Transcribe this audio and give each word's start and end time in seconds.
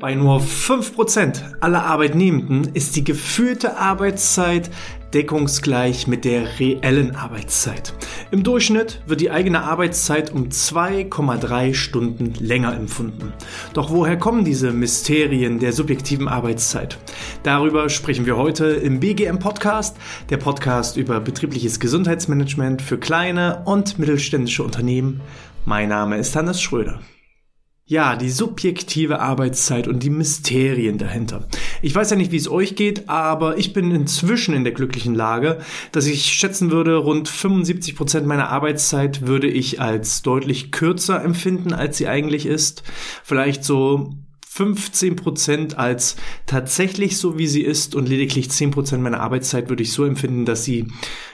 Bei 0.00 0.14
nur 0.14 0.40
5% 0.40 1.60
aller 1.60 1.84
Arbeitnehmenden 1.84 2.74
ist 2.74 2.96
die 2.96 3.04
gefühlte 3.04 3.78
Arbeitszeit 3.78 4.70
deckungsgleich 5.14 6.06
mit 6.06 6.26
der 6.26 6.60
reellen 6.60 7.16
Arbeitszeit. 7.16 7.94
Im 8.30 8.42
Durchschnitt 8.42 9.00
wird 9.06 9.22
die 9.22 9.30
eigene 9.30 9.62
Arbeitszeit 9.62 10.30
um 10.34 10.48
2,3 10.48 11.72
Stunden 11.72 12.34
länger 12.38 12.74
empfunden. 12.74 13.32
Doch 13.72 13.90
woher 13.90 14.18
kommen 14.18 14.44
diese 14.44 14.72
Mysterien 14.72 15.58
der 15.58 15.72
subjektiven 15.72 16.28
Arbeitszeit? 16.28 16.98
Darüber 17.42 17.88
sprechen 17.88 18.26
wir 18.26 18.36
heute 18.36 18.66
im 18.66 19.00
BGM 19.00 19.38
Podcast, 19.38 19.96
der 20.28 20.36
Podcast 20.36 20.98
über 20.98 21.20
betriebliches 21.20 21.80
Gesundheitsmanagement 21.80 22.82
für 22.82 22.98
kleine 22.98 23.62
und 23.64 23.98
mittelständische 23.98 24.62
Unternehmen. 24.62 25.22
Mein 25.68 25.90
Name 25.90 26.16
ist 26.16 26.34
Hannes 26.34 26.62
Schröder. 26.62 27.02
Ja, 27.84 28.16
die 28.16 28.30
subjektive 28.30 29.20
Arbeitszeit 29.20 29.86
und 29.86 30.02
die 30.02 30.08
Mysterien 30.08 30.96
dahinter. 30.96 31.46
Ich 31.82 31.94
weiß 31.94 32.08
ja 32.08 32.16
nicht, 32.16 32.32
wie 32.32 32.38
es 32.38 32.50
euch 32.50 32.74
geht, 32.74 33.10
aber 33.10 33.58
ich 33.58 33.74
bin 33.74 33.90
inzwischen 33.90 34.54
in 34.54 34.64
der 34.64 34.72
glücklichen 34.72 35.14
Lage, 35.14 35.58
dass 35.92 36.06
ich 36.06 36.24
schätzen 36.32 36.70
würde, 36.70 36.96
rund 36.96 37.28
75 37.28 37.96
Prozent 37.96 38.26
meiner 38.26 38.48
Arbeitszeit 38.48 39.26
würde 39.26 39.46
ich 39.46 39.78
als 39.78 40.22
deutlich 40.22 40.72
kürzer 40.72 41.22
empfinden, 41.22 41.74
als 41.74 41.98
sie 41.98 42.08
eigentlich 42.08 42.46
ist. 42.46 42.82
Vielleicht 43.22 43.62
so 43.62 44.14
15 44.58 45.14
Prozent 45.14 45.78
als 45.78 46.16
tatsächlich 46.46 47.16
so, 47.16 47.38
wie 47.38 47.46
sie 47.46 47.62
ist 47.62 47.94
und 47.94 48.08
lediglich 48.08 48.50
10 48.50 48.72
Prozent 48.72 49.04
meiner 49.04 49.20
Arbeitszeit 49.20 49.68
würde 49.68 49.84
ich 49.84 49.92
so 49.92 50.04
empfinden, 50.04 50.46
dass 50.46 50.64
sie 50.64 50.88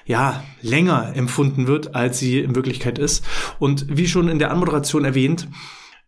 ja 0.05 0.45
länger 0.60 1.16
empfunden 1.16 1.66
wird, 1.66 1.95
als 1.95 2.19
sie 2.19 2.41
in 2.41 2.55
Wirklichkeit 2.55 2.98
ist. 2.98 3.24
Und 3.59 3.87
wie 3.88 4.09
schon 4.09 4.28
in 4.28 4.38
der 4.38 4.50
Anmoderation 4.50 5.06
erwähnt, 5.06 5.48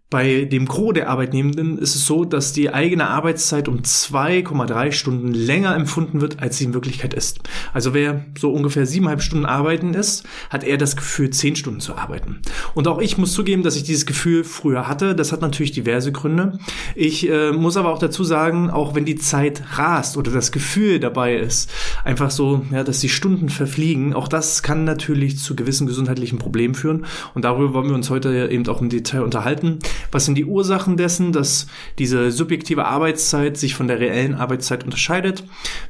bei 0.09 0.45
dem 0.45 0.67
Gros 0.67 0.95
der 0.95 1.11
Arbeitnehmenden 1.11 1.79
ist 1.79 1.97
es 1.97 2.07
so, 2.07 2.25
dass 2.25 2.53
die 2.53 2.73
eigene 2.73 3.09
Arbeitszeit 3.09 3.67
um 3.67 3.79
2,3 3.79 4.93
Stunden 4.93 5.35
länger 5.35 5.75
empfunden 5.75 6.21
wird, 6.21 6.39
als 6.39 6.59
sie 6.59 6.65
in 6.65 6.75
Wirklichkeit 6.75 7.13
ist. 7.13 7.41
Also 7.73 7.93
wer 7.93 8.25
so 8.39 8.53
ungefähr 8.53 8.87
siebeneinhalb 8.87 9.21
Stunden 9.21 9.47
arbeiten 9.47 9.95
ist, 9.95 10.25
hat 10.49 10.63
eher 10.63 10.77
das 10.77 10.95
Gefühl, 10.95 11.31
zehn 11.31 11.57
Stunden 11.57 11.81
zu 11.81 11.97
arbeiten. 11.97 12.41
Und 12.75 12.87
auch 12.87 13.01
ich 13.01 13.19
muss 13.19 13.33
zugeben, 13.33 13.65
dass 13.65 13.75
ich 13.75 13.83
dieses 13.83 14.07
Gefühl 14.07 14.45
früher 14.45 14.87
hatte. 14.87 15.17
Das 15.17 15.33
hat 15.33 15.41
natürlich 15.41 15.73
diverse 15.73 16.13
Gründe. 16.13 16.61
Ich 16.95 17.29
äh, 17.29 17.51
muss 17.51 17.77
aber 17.77 17.93
auch 17.93 17.99
dazu 17.99 18.23
sagen, 18.23 18.71
auch 18.71 18.95
wenn 18.95 19.07
die 19.07 19.17
Zeit 19.17 19.65
rast 19.73 20.17
oder 20.17 20.31
das 20.31 20.53
Gefühl 20.53 21.01
dabei 21.01 21.35
ist, 21.35 21.69
einfach 22.05 22.31
so, 22.31 22.65
ja, 22.71 22.85
dass 22.85 23.01
die 23.01 23.09
Stunden 23.09 23.49
verfliegen, 23.49 24.15
auch 24.15 24.29
das 24.29 24.63
kann 24.63 24.85
natürlich 24.85 25.41
zu 25.41 25.57
gewissen 25.57 25.89
gesundheitlichen 25.89 26.39
Problemen 26.39 26.77
führen. 26.77 27.07
Und 27.35 27.45
darüber 27.45 27.75
wollen 27.75 27.89
wir 27.89 27.97
uns 27.97 28.09
heute 28.09 28.49
eben 28.53 28.69
auch 28.69 28.81
im 28.81 28.89
Detail 28.89 29.23
unterhalten. 29.23 29.81
Was 30.13 30.25
sind 30.25 30.37
die 30.37 30.45
Ursachen 30.45 30.97
dessen, 30.97 31.33
dass 31.33 31.67
diese 31.99 32.31
subjektive 32.31 32.87
Arbeitszeit 32.87 33.57
sich 33.57 33.75
von 33.75 33.89
der 33.89 34.01
reellen 34.01 34.35
Arbeitszeit 34.35 34.85
unterscheidet? 34.85 35.45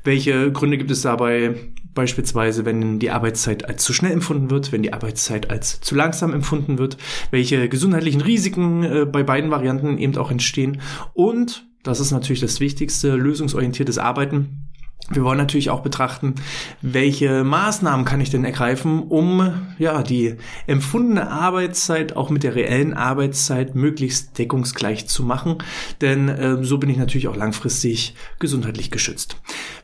Welche 0.04 0.52
Gründe 0.52 0.78
gibt 0.78 0.90
es 0.90 1.02
dabei? 1.02 1.54
Beispielsweise, 1.94 2.64
wenn 2.64 2.98
die 2.98 3.10
Arbeitszeit 3.10 3.66
als 3.68 3.82
zu 3.82 3.92
schnell 3.92 4.12
empfunden 4.12 4.50
wird, 4.50 4.70
wenn 4.70 4.82
die 4.82 4.92
Arbeitszeit 4.92 5.50
als 5.50 5.80
zu 5.80 5.94
langsam 5.94 6.34
empfunden 6.34 6.78
wird, 6.78 6.98
welche 7.30 7.68
gesundheitlichen 7.68 8.20
Risiken 8.20 8.82
äh, 8.82 9.06
bei 9.06 9.22
beiden 9.22 9.50
Varianten 9.50 9.96
eben 9.96 10.16
auch 10.18 10.30
entstehen 10.30 10.80
und 11.14 11.66
das 11.86 12.00
ist 12.00 12.10
natürlich 12.10 12.40
das 12.40 12.58
Wichtigste, 12.58 13.14
lösungsorientiertes 13.14 13.98
Arbeiten 13.98 14.66
wir 15.10 15.22
wollen 15.22 15.38
natürlich 15.38 15.70
auch 15.70 15.82
betrachten, 15.82 16.34
welche 16.82 17.44
Maßnahmen 17.44 18.04
kann 18.04 18.20
ich 18.20 18.30
denn 18.30 18.44
ergreifen, 18.44 19.04
um 19.04 19.52
ja 19.78 20.02
die 20.02 20.34
empfundene 20.66 21.30
Arbeitszeit 21.30 22.16
auch 22.16 22.28
mit 22.28 22.42
der 22.42 22.56
reellen 22.56 22.92
Arbeitszeit 22.92 23.76
möglichst 23.76 24.36
deckungsgleich 24.36 25.06
zu 25.06 25.22
machen, 25.22 25.58
denn 26.00 26.28
äh, 26.28 26.64
so 26.64 26.78
bin 26.78 26.90
ich 26.90 26.96
natürlich 26.96 27.28
auch 27.28 27.36
langfristig 27.36 28.16
gesundheitlich 28.40 28.90
geschützt. 28.90 29.36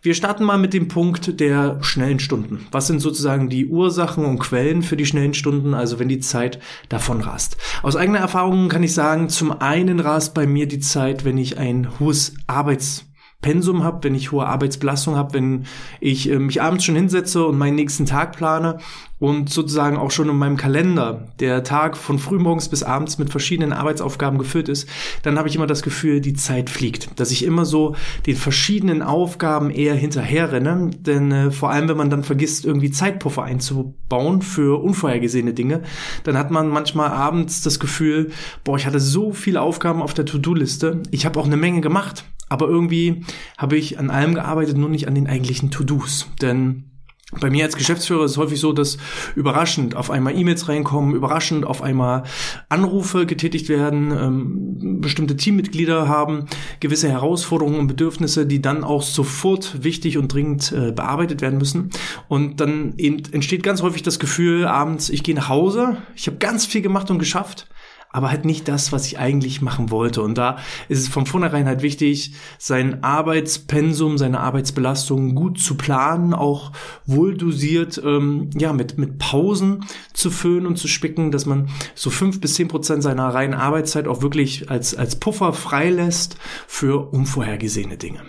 Wir 0.03 0.15
starten 0.15 0.43
mal 0.43 0.59
mit 0.59 0.75
dem 0.75 0.89
Punkt 0.89 1.39
der 1.39 1.79
schnellen 1.83 2.19
Stunden. 2.19 2.67
Was 2.73 2.89
sind 2.89 2.99
sozusagen 2.99 3.49
die 3.49 3.69
Ursachen 3.69 4.25
und 4.25 4.41
Quellen 4.41 4.83
für 4.83 4.97
die 4.97 5.07
schnellen 5.07 5.35
Stunden, 5.35 5.75
also 5.75 6.01
wenn 6.01 6.09
die 6.09 6.19
Zeit 6.19 6.59
davon 6.89 7.21
rast? 7.21 7.57
Aus 7.85 7.95
eigener 7.95 8.19
Erfahrung 8.19 8.69
kann 8.69 8.83
ich 8.83 8.95
sagen, 8.95 9.29
zum 9.29 9.53
einen 9.53 10.01
rast 10.01 10.35
bei 10.35 10.49
mir 10.49 10.67
die 10.67 10.81
Zeit, 10.81 11.25
wenn 11.25 11.39
ich 11.39 11.59
ein 11.59 12.01
hohes 12.01 12.35
Arbeits 12.49 13.05
Pensum 13.43 13.83
habe, 13.83 14.05
wenn 14.05 14.15
ich 14.15 14.33
hohe 14.33 14.47
Arbeitsbelastung 14.47 15.17
habe, 15.17 15.35
wenn 15.35 15.67
ich 16.01 16.31
äh, 16.31 16.39
mich 16.39 16.63
abends 16.63 16.85
schon 16.85 16.95
hinsetze 16.95 17.45
und 17.45 17.59
meinen 17.59 17.75
nächsten 17.75 18.07
Tag 18.07 18.37
plane 18.37 18.79
und 19.19 19.51
sozusagen 19.51 19.97
auch 19.97 20.11
schon 20.11 20.29
in 20.29 20.37
meinem 20.37 20.57
Kalender 20.57 21.29
der 21.39 21.63
Tag 21.63 21.97
von 21.97 22.19
frühmorgens 22.19 22.69
bis 22.69 22.83
abends 22.83 23.19
mit 23.19 23.31
verschiedenen 23.31 23.73
Arbeitsaufgaben 23.73 24.39
gefüllt 24.39 24.69
ist, 24.69 24.89
dann 25.23 25.39
habe 25.39 25.49
ich 25.49 25.57
immer 25.57 25.67
das 25.67 25.83
Gefühl, 25.83 26.21
die 26.21 26.35
Zeit 26.35 26.71
fliegt, 26.71 27.21
dass 27.21 27.31
ich 27.31 27.45
immer 27.45 27.65
so 27.65 27.95
den 28.27 28.37
verschiedenen 28.37 29.03
Aufgaben 29.03 29.71
eher 29.71 29.95
hinterher 29.95 30.51
renne, 30.51 30.91
denn 30.99 31.31
äh, 31.31 31.51
vor 31.51 31.71
allem 31.71 31.89
wenn 31.89 31.97
man 31.97 32.11
dann 32.11 32.25
vergisst, 32.25 32.65
irgendwie 32.65 32.91
Zeitpuffer 32.91 33.43
einzubauen 33.43 34.43
für 34.43 34.83
unvorhergesehene 34.83 35.53
Dinge, 35.53 35.83
dann 36.25 36.39
hat 36.39 36.51
man 36.53 36.69
manchmal 36.69 37.11
abends 37.11 37.63
das 37.63 37.81
Gefühl, 37.81 38.31
boah, 38.65 38.77
ich 38.77 38.87
hatte 38.87 39.01
so 39.01 39.33
viele 39.33 39.61
Aufgaben 39.63 40.01
auf 40.01 40.15
der 40.15 40.27
To-Do-Liste, 40.27 41.03
ich 41.11 41.27
habe 41.27 41.41
auch 41.41 41.47
eine 41.47 41.57
Menge 41.57 41.81
gemacht, 41.81 42.25
aber 42.53 42.69
irgendwie 42.69 43.25
habe 43.57 43.77
ich 43.77 43.99
an 43.99 44.11
allem 44.11 44.35
gearbeitet, 44.35 44.77
nur 44.77 44.91
nicht 44.91 45.09
an 45.09 45.15
den 45.15 45.27
eigentlichen 45.27 45.71
To-Dos. 45.71 46.29
Denn 46.43 46.93
bei 47.41 47.49
mir 47.49 47.65
als 47.65 47.77
Geschäftsführer 47.77 48.27
ist 48.27 48.33
es 48.33 48.37
häufig 48.37 48.61
so, 48.61 48.75
dass 48.75 48.99
überraschend 49.35 49.97
auf 49.97 50.11
einmal 50.11 50.37
E-Mails 50.37 50.69
reinkommen, 50.69 51.15
überraschend 51.15 51.65
auf 51.65 51.81
einmal 51.81 52.25
Anrufe 52.69 53.25
getätigt 53.25 53.71
werden, 53.71 54.11
ähm, 54.11 55.01
bestimmte 55.01 55.35
Teammitglieder 55.35 56.09
haben 56.09 56.45
gewisse 56.81 57.09
Herausforderungen 57.09 57.79
und 57.79 57.87
Bedürfnisse, 57.87 58.45
die 58.45 58.61
dann 58.61 58.85
auch 58.85 59.03
sofort 59.03 59.83
wichtig 59.83 60.19
und 60.19 60.33
dringend 60.33 60.73
äh, 60.73 60.93
bearbeitet 60.93 61.41
werden 61.41 61.59
müssen. 61.59 61.89
Und 62.29 62.61
dann 62.61 62.99
entsteht 62.99 63.63
ganz 63.63 63.81
häufig 63.81 64.03
das 64.03 64.19
Gefühl 64.19 64.67
abends, 64.67 65.09
ich 65.09 65.23
gehe 65.23 65.35
nach 65.35 65.49
Hause, 65.49 65.97
ich 66.15 66.27
habe 66.27 66.37
ganz 66.37 66.67
viel 66.67 66.83
gemacht 66.83 67.11
und 67.11 67.19
geschafft, 67.19 67.67
aber 68.13 68.31
halt 68.31 68.45
nicht 68.45 68.69
das, 68.69 68.93
was 68.93 69.07
ich 69.07 69.19
eigentlich 69.19 69.63
machen 69.63 69.91
wollte. 69.91 70.23
Und 70.23 70.37
da 70.39 70.59
ist 70.89 71.01
es 71.01 71.09
von 71.09 71.27
vornherein 71.27 71.67
halt 71.67 71.83
wichtig, 71.83 72.35
sein 72.59 73.03
Arbeitspensum, 73.03 74.19
seine 74.19 74.41
Arbeitsbelastung 74.41 75.35
gut 75.35 75.59
zu 75.59 75.77
planen, 75.77 76.35
auch 76.35 76.73
wohl 77.07 77.37
dosiert, 77.37 78.01
ähm, 78.05 78.51
ja, 78.57 78.73
mit, 78.73 78.99
mit 78.99 79.19
Pausen 79.19 79.85
zu 80.13 80.31
füllen 80.31 80.67
und 80.67 80.77
zu 80.77 80.89
spicken, 80.89 81.31
dass 81.31 81.47
man 81.47 81.69
so 81.95 82.11
fünf 82.11 82.41
bis 82.41 82.55
zehn 82.55 82.69
Prozent 82.69 83.03
seiner 83.03 83.29
reinen 83.29 83.55
Arbeitszeit 83.55 84.07
auch 84.07 84.23
wirklich 84.23 84.71
als, 84.71 84.95
als 84.95 85.17
Puffer 85.17 85.53
freilässt 85.53 86.37
für 86.67 87.13
unvorhergesehene 87.13 87.97
Dinge. 87.97 88.21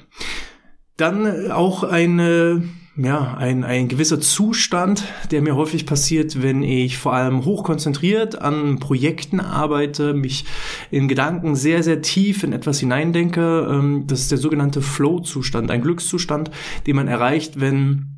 Dann 0.96 1.52
auch 1.52 1.84
eine 1.84 2.64
ja, 2.96 3.36
ein, 3.36 3.64
ein 3.64 3.88
gewisser 3.88 4.22
Zustand, 4.22 5.04
der 5.32 5.42
mir 5.42 5.56
häufig 5.56 5.88
passiert, 5.88 6.44
wenn 6.44 6.62
ich 6.62 7.00
vor 7.00 7.14
allem 7.14 7.44
hochkonzentriert 7.44 8.40
an 8.40 8.80
Projekten 8.80 9.40
arbeite, 9.40 10.14
mich 10.14 10.46
in 10.92 11.08
Gedanken 11.08 11.56
sehr, 11.56 11.82
sehr 11.82 12.04
tief 12.04 12.44
in 12.44 12.54
etwas 12.54 12.80
hineindenke. 12.80 13.68
Ähm, 13.70 14.04
das 14.06 14.22
ist 14.22 14.32
der 14.32 14.38
sogenannte 14.38 14.82
Flow-Zustand, 14.84 15.72
ein 15.72 15.82
Glückszustand, 15.82 16.52
den 16.86 16.96
man 16.96 17.08
erreicht, 17.08 17.60
wenn 17.60 18.13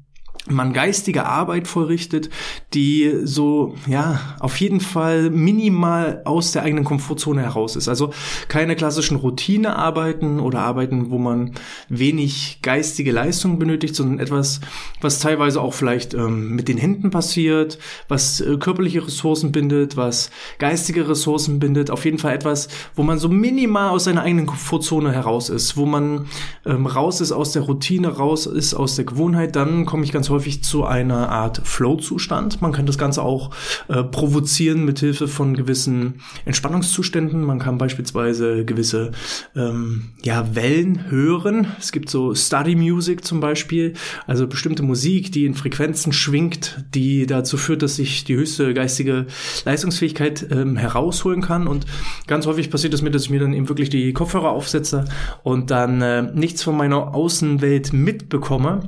man 0.47 0.73
geistige 0.73 1.25
Arbeit 1.25 1.67
vollrichtet, 1.67 2.29
die 2.73 3.21
so, 3.23 3.75
ja, 3.87 4.19
auf 4.39 4.59
jeden 4.59 4.79
Fall 4.79 5.31
minimal 5.31 6.21
aus 6.25 6.51
der 6.51 6.63
eigenen 6.63 6.83
Komfortzone 6.83 7.41
heraus 7.41 7.75
ist. 7.75 7.87
Also 7.87 8.11
keine 8.47 8.75
klassischen 8.75 9.17
Routinearbeiten 9.17 10.39
oder 10.39 10.59
Arbeiten, 10.59 11.09
wo 11.09 11.17
man 11.17 11.55
wenig 11.89 12.59
geistige 12.61 13.11
Leistung 13.11 13.57
benötigt, 13.57 13.95
sondern 13.95 14.19
etwas, 14.19 14.61
was 15.01 15.19
teilweise 15.19 15.61
auch 15.61 15.73
vielleicht 15.73 16.13
ähm, 16.13 16.55
mit 16.55 16.67
den 16.67 16.77
Händen 16.77 17.09
passiert, 17.09 17.79
was 18.07 18.39
äh, 18.39 18.57
körperliche 18.57 19.05
Ressourcen 19.05 19.51
bindet, 19.51 19.97
was 19.97 20.29
geistige 20.59 21.09
Ressourcen 21.09 21.59
bindet. 21.59 21.89
Auf 21.89 22.05
jeden 22.05 22.19
Fall 22.19 22.35
etwas, 22.35 22.67
wo 22.93 23.01
man 23.01 23.17
so 23.17 23.29
minimal 23.29 23.89
aus 23.89 24.03
seiner 24.03 24.21
eigenen 24.21 24.45
Komfortzone 24.45 25.11
heraus 25.11 25.49
ist, 25.49 25.75
wo 25.75 25.87
man 25.87 26.27
ähm, 26.65 26.85
raus 26.85 27.19
ist 27.19 27.31
aus 27.31 27.51
der 27.53 27.63
Routine, 27.63 28.09
raus 28.09 28.45
ist 28.45 28.75
aus 28.75 28.95
der 28.95 29.05
Gewohnheit. 29.05 29.55
Dann 29.55 29.85
komme 29.85 30.03
ich 30.03 30.11
ganz 30.11 30.29
häufig 30.29 30.34
zu 30.39 30.85
einer 30.85 31.29
Art 31.29 31.61
Flow-Zustand. 31.63 32.61
Man 32.61 32.71
kann 32.71 32.85
das 32.85 32.97
Ganze 32.97 33.21
auch 33.21 33.51
äh, 33.87 34.03
provozieren 34.03 34.85
mit 34.85 34.99
Hilfe 34.99 35.27
von 35.27 35.55
gewissen 35.55 36.21
Entspannungszuständen. 36.45 37.43
Man 37.43 37.59
kann 37.59 37.77
beispielsweise 37.77 38.65
gewisse 38.65 39.11
ähm, 39.55 40.09
ja, 40.23 40.55
Wellen 40.55 41.09
hören. 41.09 41.67
Es 41.79 41.91
gibt 41.91 42.09
so 42.09 42.33
Study 42.35 42.75
Music 42.75 43.25
zum 43.25 43.39
Beispiel, 43.39 43.93
also 44.27 44.47
bestimmte 44.47 44.83
Musik, 44.83 45.31
die 45.31 45.45
in 45.45 45.53
Frequenzen 45.53 46.13
schwingt, 46.13 46.85
die 46.93 47.25
dazu 47.25 47.57
führt, 47.57 47.81
dass 47.81 47.99
ich 47.99 48.23
die 48.23 48.35
höchste 48.35 48.73
geistige 48.73 49.27
Leistungsfähigkeit 49.65 50.47
ähm, 50.51 50.77
herausholen 50.77 51.41
kann. 51.41 51.67
Und 51.67 51.85
ganz 52.27 52.45
häufig 52.45 52.69
passiert 52.69 52.93
es 52.93 53.01
mir, 53.01 53.11
dass 53.11 53.23
ich 53.23 53.29
mir 53.29 53.39
dann 53.39 53.53
eben 53.53 53.69
wirklich 53.69 53.89
die 53.89 54.13
Kopfhörer 54.13 54.49
aufsetze 54.51 55.05
und 55.43 55.71
dann 55.71 56.01
äh, 56.01 56.21
nichts 56.21 56.63
von 56.63 56.75
meiner 56.75 57.13
Außenwelt 57.13 57.93
mitbekomme 57.93 58.87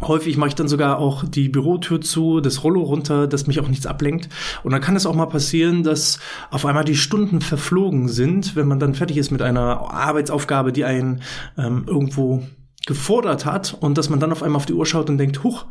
Häufig 0.00 0.36
mache 0.36 0.48
ich 0.48 0.54
dann 0.54 0.68
sogar 0.68 0.98
auch 0.98 1.24
die 1.24 1.48
Bürotür 1.48 2.00
zu, 2.00 2.40
das 2.40 2.62
Rollo 2.62 2.82
runter, 2.82 3.26
dass 3.26 3.48
mich 3.48 3.58
auch 3.58 3.68
nichts 3.68 3.86
ablenkt. 3.86 4.28
Und 4.62 4.72
dann 4.72 4.80
kann 4.80 4.94
es 4.94 5.06
auch 5.06 5.14
mal 5.14 5.26
passieren, 5.26 5.82
dass 5.82 6.20
auf 6.50 6.66
einmal 6.66 6.84
die 6.84 6.96
Stunden 6.96 7.40
verflogen 7.40 8.08
sind, 8.08 8.54
wenn 8.54 8.68
man 8.68 8.78
dann 8.78 8.94
fertig 8.94 9.16
ist 9.16 9.32
mit 9.32 9.42
einer 9.42 9.92
Arbeitsaufgabe, 9.92 10.72
die 10.72 10.84
einen 10.84 11.22
ähm, 11.56 11.84
irgendwo 11.86 12.44
gefordert 12.86 13.44
hat 13.44 13.76
und 13.78 13.98
dass 13.98 14.08
man 14.08 14.20
dann 14.20 14.32
auf 14.32 14.42
einmal 14.42 14.56
auf 14.56 14.66
die 14.66 14.72
Uhr 14.72 14.86
schaut 14.86 15.10
und 15.10 15.18
denkt, 15.18 15.42
huch, 15.42 15.66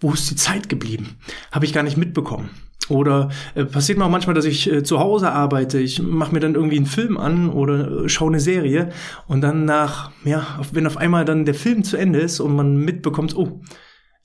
wo 0.00 0.12
ist 0.12 0.30
die 0.30 0.36
Zeit 0.36 0.68
geblieben? 0.68 1.16
Habe 1.52 1.64
ich 1.64 1.72
gar 1.72 1.82
nicht 1.82 1.96
mitbekommen. 1.96 2.50
Oder 2.88 3.28
äh, 3.54 3.64
passiert 3.64 3.98
mir 3.98 4.04
auch 4.04 4.10
manchmal, 4.10 4.34
dass 4.34 4.44
ich 4.44 4.70
äh, 4.70 4.82
zu 4.82 4.98
Hause 4.98 5.30
arbeite, 5.30 5.78
ich 5.78 6.00
mache 6.00 6.32
mir 6.32 6.40
dann 6.40 6.54
irgendwie 6.54 6.76
einen 6.76 6.86
Film 6.86 7.18
an 7.18 7.50
oder 7.50 8.04
äh, 8.04 8.08
schaue 8.08 8.28
eine 8.28 8.40
Serie 8.40 8.90
und 9.26 9.42
dann 9.42 9.64
nach, 9.66 10.10
ja, 10.24 10.58
wenn 10.72 10.86
auf 10.86 10.96
einmal 10.96 11.24
dann 11.24 11.44
der 11.44 11.54
Film 11.54 11.84
zu 11.84 11.96
Ende 11.96 12.20
ist 12.20 12.40
und 12.40 12.56
man 12.56 12.76
mitbekommt, 12.76 13.36
oh, 13.36 13.60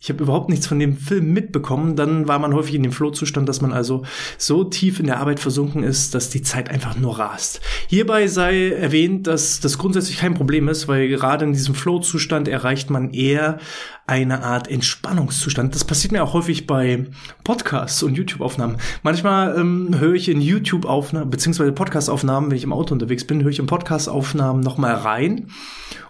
ich 0.04 0.10
habe 0.10 0.22
überhaupt 0.22 0.50
nichts 0.50 0.68
von 0.68 0.80
dem 0.80 0.98
Film 0.98 1.32
mitbekommen, 1.32 1.96
dann 1.96 2.28
war 2.28 2.38
man 2.38 2.54
häufig 2.54 2.76
in 2.76 2.84
dem 2.84 2.92
Flohzustand, 2.92 3.48
dass 3.48 3.62
man 3.62 3.72
also 3.72 4.04
so 4.38 4.66
tief 4.66 5.00
in 5.00 5.06
der 5.06 5.22
Arbeit 5.22 5.40
versunken 5.40 5.82
ist, 5.82 6.14
dass 6.14 6.30
die 6.30 6.42
Zeit 6.42 6.70
einfach 6.70 6.98
nur 6.98 7.20
rast. 7.20 7.62
Hierbei 7.88 8.28
sei 8.28 8.72
erwähnt, 8.72 9.28
dass 9.28 9.62
das 9.62 9.78
grundsätzlich 9.78 10.18
kein 10.18 10.34
Problem 10.34 10.68
ist, 10.68 10.90
weil 10.90 11.08
gerade 11.08 11.46
in 11.46 11.54
diesem 11.54 11.74
Flohzustand 11.74 12.50
erreicht 12.50 12.90
man 12.90 13.12
eher 13.12 13.60
eine 14.06 14.44
Art 14.44 14.68
Entspannungszustand. 14.68 15.74
Das 15.74 15.86
passiert 15.86 16.12
mir 16.12 16.22
auch 16.22 16.34
häufig 16.34 16.68
bei 16.68 17.06
Podcasts 17.46 18.04
und 18.04 18.16
YouTube-Aufnahmen. 18.16 18.80
Manchmal 19.04 19.58
ähm, 19.58 19.96
höre 19.98 20.16
ich 20.16 20.28
in 20.28 20.42
YouTube-Aufnahmen, 20.42 21.30
beziehungsweise 21.30 21.72
Podcast-Aufnahmen, 21.72 22.50
wenn 22.50 22.58
ich 22.58 22.66
im 22.66 22.74
Auto 22.74 22.94
unterwegs 22.94 23.26
bin, 23.26 23.42
höre 23.42 23.52
ich 23.52 23.60
in 23.60 23.68
Podcast-Aufnahmen 23.68 24.60
nochmal 24.60 24.96
rein 24.96 25.48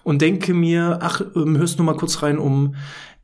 und 0.02 0.24
denke 0.24 0.56
mir, 0.56 0.98
ach, 1.02 1.22
ähm, 1.36 1.58
hörst 1.58 1.78
du 1.78 1.84
mal 1.84 1.96
kurz 1.96 2.24
rein, 2.24 2.40
um 2.40 2.74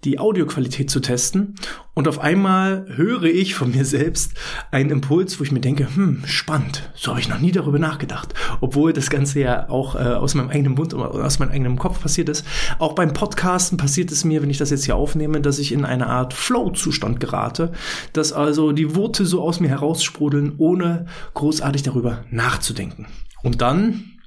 die 0.05 0.19
Audioqualität 0.19 0.89
zu 0.89 0.99
testen. 1.01 1.55
Und 1.93 2.07
auf 2.07 2.19
einmal 2.19 2.85
höre 2.95 3.23
ich 3.23 3.55
von 3.55 3.71
mir 3.71 3.83
selbst 3.83 4.33
einen 4.71 4.89
Impuls, 4.89 5.39
wo 5.39 5.43
ich 5.43 5.51
mir 5.51 5.59
denke, 5.59 5.93
hm, 5.93 6.23
spannend, 6.25 6.89
so 6.95 7.11
habe 7.11 7.19
ich 7.19 7.27
noch 7.27 7.39
nie 7.39 7.51
darüber 7.51 7.79
nachgedacht. 7.79 8.33
Obwohl 8.61 8.93
das 8.93 9.09
Ganze 9.09 9.41
ja 9.41 9.69
auch 9.69 9.95
äh, 9.95 9.99
aus 9.99 10.35
meinem 10.35 10.49
eigenen 10.49 10.75
Mund 10.75 10.93
oder 10.93 11.25
aus 11.25 11.39
meinem 11.39 11.51
eigenen 11.51 11.77
Kopf 11.77 12.01
passiert 12.01 12.29
ist. 12.29 12.45
Auch 12.79 12.93
beim 12.93 13.13
Podcasten 13.13 13.77
passiert 13.77 14.11
es 14.11 14.23
mir, 14.23 14.41
wenn 14.41 14.49
ich 14.49 14.57
das 14.57 14.69
jetzt 14.69 14.85
hier 14.85 14.95
aufnehme, 14.95 15.41
dass 15.41 15.59
ich 15.59 15.73
in 15.73 15.83
eine 15.83 16.07
Art 16.07 16.33
Flow-Zustand 16.33 17.19
gerate, 17.19 17.73
dass 18.13 18.31
also 18.31 18.71
die 18.71 18.95
Worte 18.95 19.25
so 19.25 19.41
aus 19.41 19.59
mir 19.59 19.69
heraussprudeln, 19.69 20.53
ohne 20.57 21.07
großartig 21.33 21.83
darüber 21.83 22.23
nachzudenken. 22.29 23.07
Und 23.43 23.61
dann 23.61 24.18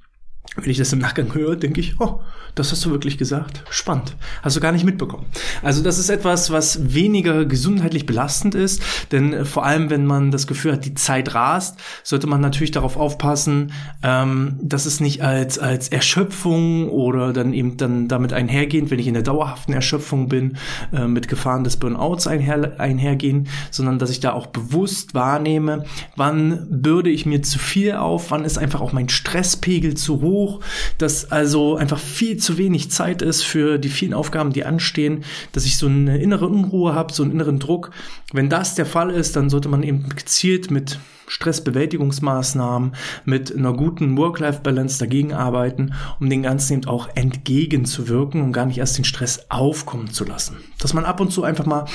wenn 0.56 0.70
ich 0.70 0.76
das 0.76 0.92
im 0.92 0.98
Nachgang 0.98 1.32
höre, 1.34 1.56
denke 1.56 1.80
ich, 1.80 1.98
oh, 1.98 2.20
das 2.54 2.70
hast 2.70 2.84
du 2.84 2.90
wirklich 2.90 3.16
gesagt. 3.16 3.64
Spannend. 3.70 4.14
Hast 4.42 4.56
du 4.56 4.60
gar 4.60 4.72
nicht 4.72 4.84
mitbekommen. 4.84 5.24
Also 5.62 5.82
das 5.82 5.98
ist 5.98 6.10
etwas, 6.10 6.50
was 6.50 6.92
weniger 6.92 7.46
gesundheitlich 7.46 8.04
belastend 8.04 8.54
ist, 8.54 8.82
denn 9.10 9.32
äh, 9.32 9.44
vor 9.46 9.64
allem, 9.64 9.88
wenn 9.88 10.04
man 10.04 10.30
das 10.30 10.46
Gefühl 10.46 10.72
hat, 10.72 10.84
die 10.84 10.92
Zeit 10.92 11.34
rast, 11.34 11.78
sollte 12.02 12.26
man 12.26 12.42
natürlich 12.42 12.70
darauf 12.70 12.98
aufpassen, 12.98 13.72
ähm, 14.02 14.58
dass 14.60 14.84
es 14.84 15.00
nicht 15.00 15.22
als, 15.22 15.58
als 15.58 15.88
Erschöpfung 15.88 16.90
oder 16.90 17.32
dann 17.32 17.54
eben 17.54 17.78
dann 17.78 18.08
damit 18.08 18.34
einhergehend, 18.34 18.90
wenn 18.90 18.98
ich 18.98 19.06
in 19.06 19.14
der 19.14 19.22
dauerhaften 19.22 19.72
Erschöpfung 19.72 20.28
bin, 20.28 20.58
äh, 20.92 21.06
mit 21.06 21.28
Gefahren 21.28 21.64
des 21.64 21.78
Burnouts 21.78 22.26
einher, 22.26 22.78
einhergehen, 22.78 23.48
sondern 23.70 23.98
dass 23.98 24.10
ich 24.10 24.20
da 24.20 24.34
auch 24.34 24.48
bewusst 24.48 25.14
wahrnehme, 25.14 25.84
wann 26.16 26.66
bürde 26.68 27.08
ich 27.08 27.24
mir 27.24 27.40
zu 27.40 27.58
viel 27.58 27.92
auf, 27.92 28.30
wann 28.30 28.44
ist 28.44 28.58
einfach 28.58 28.82
auch 28.82 28.92
mein 28.92 29.08
Stresspegel 29.08 29.94
zu 29.94 30.20
hoch, 30.20 30.31
hoch, 30.32 30.60
dass 30.98 31.30
also 31.30 31.76
einfach 31.76 31.98
viel 31.98 32.38
zu 32.38 32.58
wenig 32.58 32.90
Zeit 32.90 33.22
ist 33.22 33.42
für 33.42 33.78
die 33.78 33.90
vielen 33.90 34.14
Aufgaben, 34.14 34.52
die 34.52 34.64
anstehen, 34.64 35.24
dass 35.52 35.66
ich 35.66 35.76
so 35.76 35.86
eine 35.86 36.18
innere 36.18 36.48
Unruhe 36.48 36.94
habe, 36.94 37.12
so 37.12 37.22
einen 37.22 37.32
inneren 37.32 37.58
Druck. 37.58 37.90
Wenn 38.32 38.48
das 38.48 38.74
der 38.74 38.86
Fall 38.86 39.10
ist, 39.10 39.36
dann 39.36 39.50
sollte 39.50 39.68
man 39.68 39.82
eben 39.82 40.08
gezielt 40.08 40.70
mit 40.70 40.98
Stressbewältigungsmaßnahmen, 41.28 42.94
mit 43.24 43.54
einer 43.56 43.72
guten 43.72 44.16
Work-Life-Balance 44.16 44.98
dagegen 44.98 45.32
arbeiten, 45.32 45.94
um 46.20 46.28
den 46.28 46.42
Ganzen 46.42 46.74
eben 46.74 46.86
auch 46.86 47.08
entgegenzuwirken 47.14 48.42
und 48.42 48.52
gar 48.52 48.66
nicht 48.66 48.78
erst 48.78 48.98
den 48.98 49.04
Stress 49.04 49.46
aufkommen 49.48 50.10
zu 50.10 50.24
lassen. 50.24 50.56
Dass 50.78 50.94
man 50.94 51.04
ab 51.04 51.20
und 51.20 51.32
zu 51.32 51.44
einfach 51.44 51.66
mal 51.66 51.86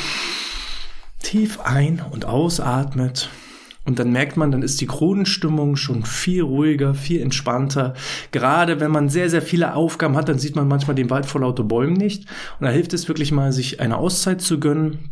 tief 1.22 1.60
ein- 1.60 2.04
und 2.12 2.26
ausatmet 2.26 3.30
und 3.88 4.00
dann 4.00 4.12
merkt 4.12 4.36
man, 4.36 4.52
dann 4.52 4.64
ist 4.64 4.82
die 4.82 4.86
Grundstimmung 4.86 5.78
schon 5.78 6.04
viel 6.04 6.42
ruhiger, 6.42 6.94
viel 6.94 7.22
entspannter. 7.22 7.94
Gerade 8.34 8.82
wenn 8.82 8.92
man 8.92 9.08
sehr, 9.08 9.30
sehr 9.30 9.42
viele 9.42 9.76
Aufgaben 9.76 10.18
hat, 10.18 10.28
dann 10.28 10.40
sieht 10.40 10.58
man 10.58 10.68
manchmal 10.68 10.96
den 10.96 11.10
Wald 11.10 11.26
vor 11.26 11.40
lauter 11.40 11.64
Bäumen 11.64 11.94
nicht. 11.94 12.26
Und 12.60 12.66
da 12.66 12.70
hilft 12.70 12.92
es 12.92 13.08
wirklich 13.08 13.32
mal, 13.32 13.54
sich 13.54 13.80
eine 13.80 13.98
Auszeit 13.98 14.42
zu 14.42 14.60
gönnen, 14.60 15.12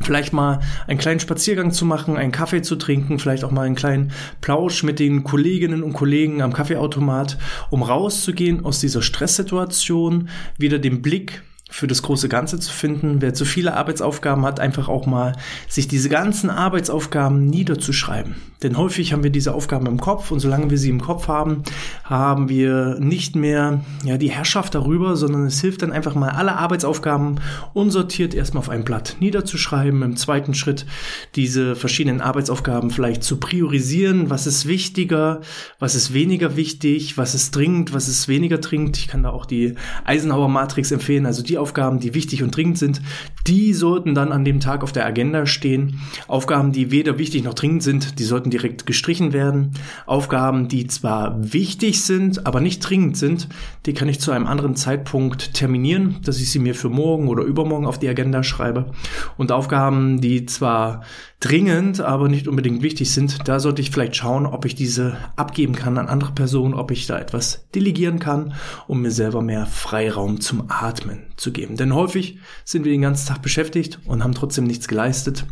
vielleicht 0.00 0.32
mal 0.32 0.60
einen 0.86 0.98
kleinen 0.98 1.20
Spaziergang 1.20 1.70
zu 1.70 1.84
machen, 1.84 2.16
einen 2.16 2.32
Kaffee 2.32 2.62
zu 2.62 2.76
trinken, 2.76 3.18
vielleicht 3.18 3.44
auch 3.44 3.50
mal 3.50 3.66
einen 3.66 3.74
kleinen 3.74 4.12
Plausch 4.40 4.84
mit 4.84 5.00
den 5.00 5.22
Kolleginnen 5.22 5.82
und 5.82 5.92
Kollegen 5.92 6.40
am 6.40 6.54
Kaffeeautomat, 6.54 7.36
um 7.68 7.82
rauszugehen 7.82 8.64
aus 8.64 8.80
dieser 8.80 9.02
Stresssituation, 9.02 10.30
wieder 10.56 10.78
den 10.78 11.02
Blick 11.02 11.42
für 11.74 11.88
das 11.88 12.02
große 12.02 12.28
Ganze 12.28 12.60
zu 12.60 12.72
finden. 12.72 13.20
Wer 13.20 13.34
zu 13.34 13.44
viele 13.44 13.76
Arbeitsaufgaben 13.76 14.46
hat, 14.46 14.60
einfach 14.60 14.88
auch 14.88 15.06
mal 15.06 15.32
sich 15.68 15.88
diese 15.88 16.08
ganzen 16.08 16.48
Arbeitsaufgaben 16.48 17.46
niederzuschreiben. 17.46 18.36
Denn 18.62 18.78
häufig 18.78 19.12
haben 19.12 19.24
wir 19.24 19.30
diese 19.30 19.52
Aufgaben 19.52 19.86
im 19.86 20.00
Kopf 20.00 20.30
und 20.30 20.38
solange 20.38 20.70
wir 20.70 20.78
sie 20.78 20.88
im 20.88 21.00
Kopf 21.00 21.26
haben, 21.26 21.64
haben 22.04 22.48
wir 22.48 22.96
nicht 23.00 23.34
mehr 23.34 23.80
ja, 24.04 24.16
die 24.16 24.30
Herrschaft 24.30 24.76
darüber, 24.76 25.16
sondern 25.16 25.46
es 25.46 25.60
hilft 25.60 25.82
dann 25.82 25.90
einfach 25.90 26.14
mal 26.14 26.30
alle 26.30 26.56
Arbeitsaufgaben 26.56 27.40
unsortiert 27.74 28.34
erstmal 28.34 28.60
auf 28.60 28.70
ein 28.70 28.84
Blatt 28.84 29.16
niederzuschreiben. 29.18 30.00
Im 30.02 30.16
zweiten 30.16 30.54
Schritt 30.54 30.86
diese 31.34 31.74
verschiedenen 31.74 32.20
Arbeitsaufgaben 32.20 32.90
vielleicht 32.90 33.24
zu 33.24 33.38
priorisieren. 33.38 34.30
Was 34.30 34.46
ist 34.46 34.66
wichtiger? 34.66 35.40
Was 35.80 35.96
ist 35.96 36.14
weniger 36.14 36.56
wichtig? 36.56 37.18
Was 37.18 37.34
ist 37.34 37.54
dringend? 37.54 37.92
Was 37.92 38.06
ist 38.06 38.28
weniger 38.28 38.58
dringend? 38.58 38.96
Ich 38.96 39.08
kann 39.08 39.24
da 39.24 39.30
auch 39.30 39.44
die 39.44 39.74
Eisenhower 40.04 40.48
Matrix 40.48 40.92
empfehlen. 40.92 41.26
Also 41.26 41.42
die 41.42 41.58
Aufgaben, 41.64 41.98
die 41.98 42.12
wichtig 42.12 42.42
und 42.42 42.54
dringend 42.54 42.76
sind, 42.76 43.00
die 43.46 43.72
sollten 43.72 44.14
dann 44.14 44.32
an 44.32 44.44
dem 44.44 44.60
Tag 44.60 44.82
auf 44.82 44.92
der 44.92 45.06
Agenda 45.06 45.46
stehen. 45.46 45.98
Aufgaben, 46.28 46.72
die 46.72 46.90
weder 46.90 47.16
wichtig 47.16 47.42
noch 47.42 47.54
dringend 47.54 47.82
sind, 47.82 48.18
die 48.18 48.24
sollten 48.24 48.50
direkt 48.50 48.84
gestrichen 48.84 49.32
werden. 49.32 49.70
Aufgaben, 50.04 50.68
die 50.68 50.86
zwar 50.88 51.54
wichtig 51.54 52.02
sind, 52.02 52.46
aber 52.46 52.60
nicht 52.60 52.80
dringend 52.80 53.16
sind, 53.16 53.48
die 53.86 53.94
kann 53.94 54.10
ich 54.10 54.20
zu 54.20 54.30
einem 54.30 54.46
anderen 54.46 54.76
Zeitpunkt 54.76 55.54
terminieren, 55.54 56.16
dass 56.22 56.38
ich 56.38 56.50
sie 56.50 56.58
mir 56.58 56.74
für 56.74 56.90
morgen 56.90 57.28
oder 57.28 57.44
übermorgen 57.44 57.86
auf 57.86 57.98
die 57.98 58.10
Agenda 58.10 58.42
schreibe. 58.42 58.92
Und 59.38 59.50
Aufgaben, 59.50 60.20
die 60.20 60.44
zwar 60.44 61.00
dringend, 61.40 62.00
aber 62.00 62.28
nicht 62.28 62.48
unbedingt 62.48 62.82
wichtig 62.82 63.12
sind, 63.12 63.46
da 63.48 63.60
sollte 63.60 63.82
ich 63.82 63.90
vielleicht 63.90 64.16
schauen, 64.16 64.46
ob 64.46 64.64
ich 64.64 64.74
diese 64.74 65.16
abgeben 65.36 65.74
kann 65.74 65.98
an 65.98 66.08
andere 66.08 66.32
Personen, 66.32 66.74
ob 66.74 66.90
ich 66.90 67.06
da 67.06 67.18
etwas 67.18 67.68
delegieren 67.74 68.18
kann, 68.18 68.54
um 68.86 69.02
mir 69.02 69.10
selber 69.10 69.42
mehr 69.42 69.66
Freiraum 69.66 70.40
zum 70.40 70.64
Atmen 70.68 71.24
zu 71.36 71.52
geben. 71.54 71.76
Denn 71.76 71.94
häufig 71.94 72.38
sind 72.64 72.84
wir 72.84 72.92
den 72.92 73.02
ganzen 73.02 73.28
Tag 73.28 73.42
beschäftigt 73.42 73.98
und 74.04 74.22
haben 74.22 74.34
trotzdem 74.34 74.64
nichts 74.64 74.88
geleistet. 74.88 75.46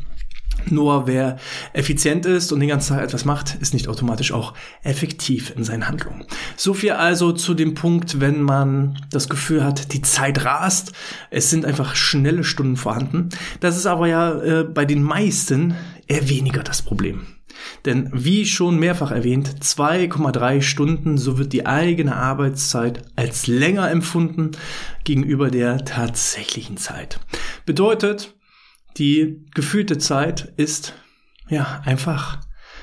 Nur 0.67 1.07
wer 1.07 1.39
effizient 1.73 2.27
ist 2.27 2.53
und 2.53 2.61
den 2.61 2.69
ganzen 2.69 2.95
Tag 2.95 3.05
etwas 3.05 3.25
macht, 3.25 3.57
ist 3.61 3.75
nicht 3.75 3.89
automatisch 3.89 4.33
auch 4.33 4.55
effektiv 4.83 5.53
in 5.57 5.65
seinen 5.65 5.89
Handlungen. 5.89 6.25
So 6.57 6.75
viel 6.75 6.93
also 6.93 7.33
zu 7.33 7.55
dem 7.55 7.75
Punkt, 7.75 8.21
wenn 8.21 8.43
man 8.43 8.99
das 9.11 9.29
Gefühl 9.29 9.65
hat, 9.65 9.93
die 9.93 10.03
Zeit 10.03 10.45
rast. 10.45 10.93
Es 11.31 11.51
sind 11.51 11.65
einfach 11.65 11.97
schnelle 11.97 12.45
Stunden 12.45 12.77
vorhanden. 12.77 13.31
Das 13.61 13.77
ist 13.77 13.87
aber 13.87 14.07
ja 14.07 14.41
äh, 14.41 14.65
bei 14.65 14.85
den 14.85 15.03
meisten 15.03 15.75
eher 16.07 16.29
weniger 16.29 16.63
das 16.63 16.83
Problem. 16.83 17.27
Denn 17.85 18.11
wie 18.13 18.47
schon 18.47 18.79
mehrfach 18.79 19.11
erwähnt, 19.11 19.63
2,3 19.63 20.63
Stunden, 20.63 21.19
so 21.19 21.39
wird 21.39 21.53
die 21.53 21.67
eigene 21.67 22.17
Arbeitszeit 22.17 23.03
als 23.17 23.47
länger 23.47 23.91
empfunden 23.91 24.53
gegenüber 25.05 25.51
der 25.51 25.85
tatsächlichen 25.85 26.77
Zeit. 26.77 27.21
Bedeutet, 27.67 28.35
die 28.99 29.47
gefühlte 29.55 29.99
Zeit 29.99 30.53
ist 30.57 30.95
ja 31.49 31.83
einfach 31.85 32.41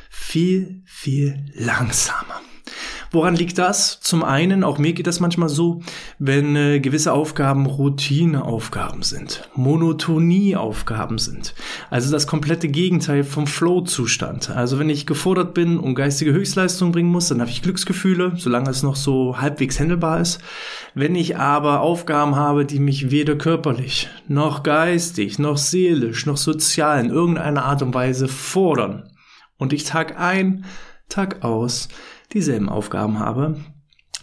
viel, 0.09 0.83
viel 0.85 1.45
langsamer. 1.53 2.41
Woran 3.11 3.35
liegt 3.35 3.57
das? 3.57 3.99
Zum 4.01 4.23
einen, 4.23 4.63
auch 4.63 4.77
mir 4.77 4.93
geht 4.93 5.07
das 5.07 5.19
manchmal 5.19 5.49
so, 5.49 5.81
wenn 6.19 6.55
äh, 6.55 6.79
gewisse 6.79 7.11
Aufgaben 7.11 7.65
Routineaufgaben 7.65 9.01
sind, 9.01 9.49
Monotonieaufgaben 9.55 11.17
sind. 11.17 11.55
Also 11.89 12.11
das 12.11 12.27
komplette 12.27 12.67
Gegenteil 12.67 13.23
vom 13.23 13.47
Flow-Zustand. 13.47 14.51
Also 14.51 14.77
wenn 14.77 14.91
ich 14.91 15.07
gefordert 15.07 15.55
bin 15.55 15.79
und 15.79 15.95
geistige 15.95 16.33
Höchstleistung 16.33 16.91
bringen 16.91 17.09
muss, 17.09 17.29
dann 17.29 17.41
habe 17.41 17.49
ich 17.49 17.63
Glücksgefühle, 17.63 18.33
solange 18.35 18.69
es 18.69 18.83
noch 18.83 18.95
so 18.95 19.41
halbwegs 19.41 19.79
handelbar 19.79 20.21
ist. 20.21 20.39
Wenn 20.93 21.15
ich 21.15 21.35
aber 21.35 21.81
Aufgaben 21.81 22.35
habe, 22.35 22.65
die 22.65 22.79
mich 22.79 23.09
weder 23.09 23.35
körperlich, 23.35 24.07
noch 24.27 24.61
geistig, 24.61 25.39
noch 25.39 25.57
seelisch, 25.57 26.27
noch 26.27 26.37
sozial 26.37 26.99
in 26.99 27.09
irgendeiner 27.09 27.65
Art 27.65 27.81
und 27.81 27.95
Weise 27.95 28.27
fordern 28.27 29.09
und 29.57 29.73
ich 29.73 29.83
Tag 29.83 30.19
ein, 30.19 30.65
Tag 31.09 31.43
aus 31.43 31.89
dieselben 32.33 32.69
Aufgaben 32.69 33.19
habe, 33.19 33.57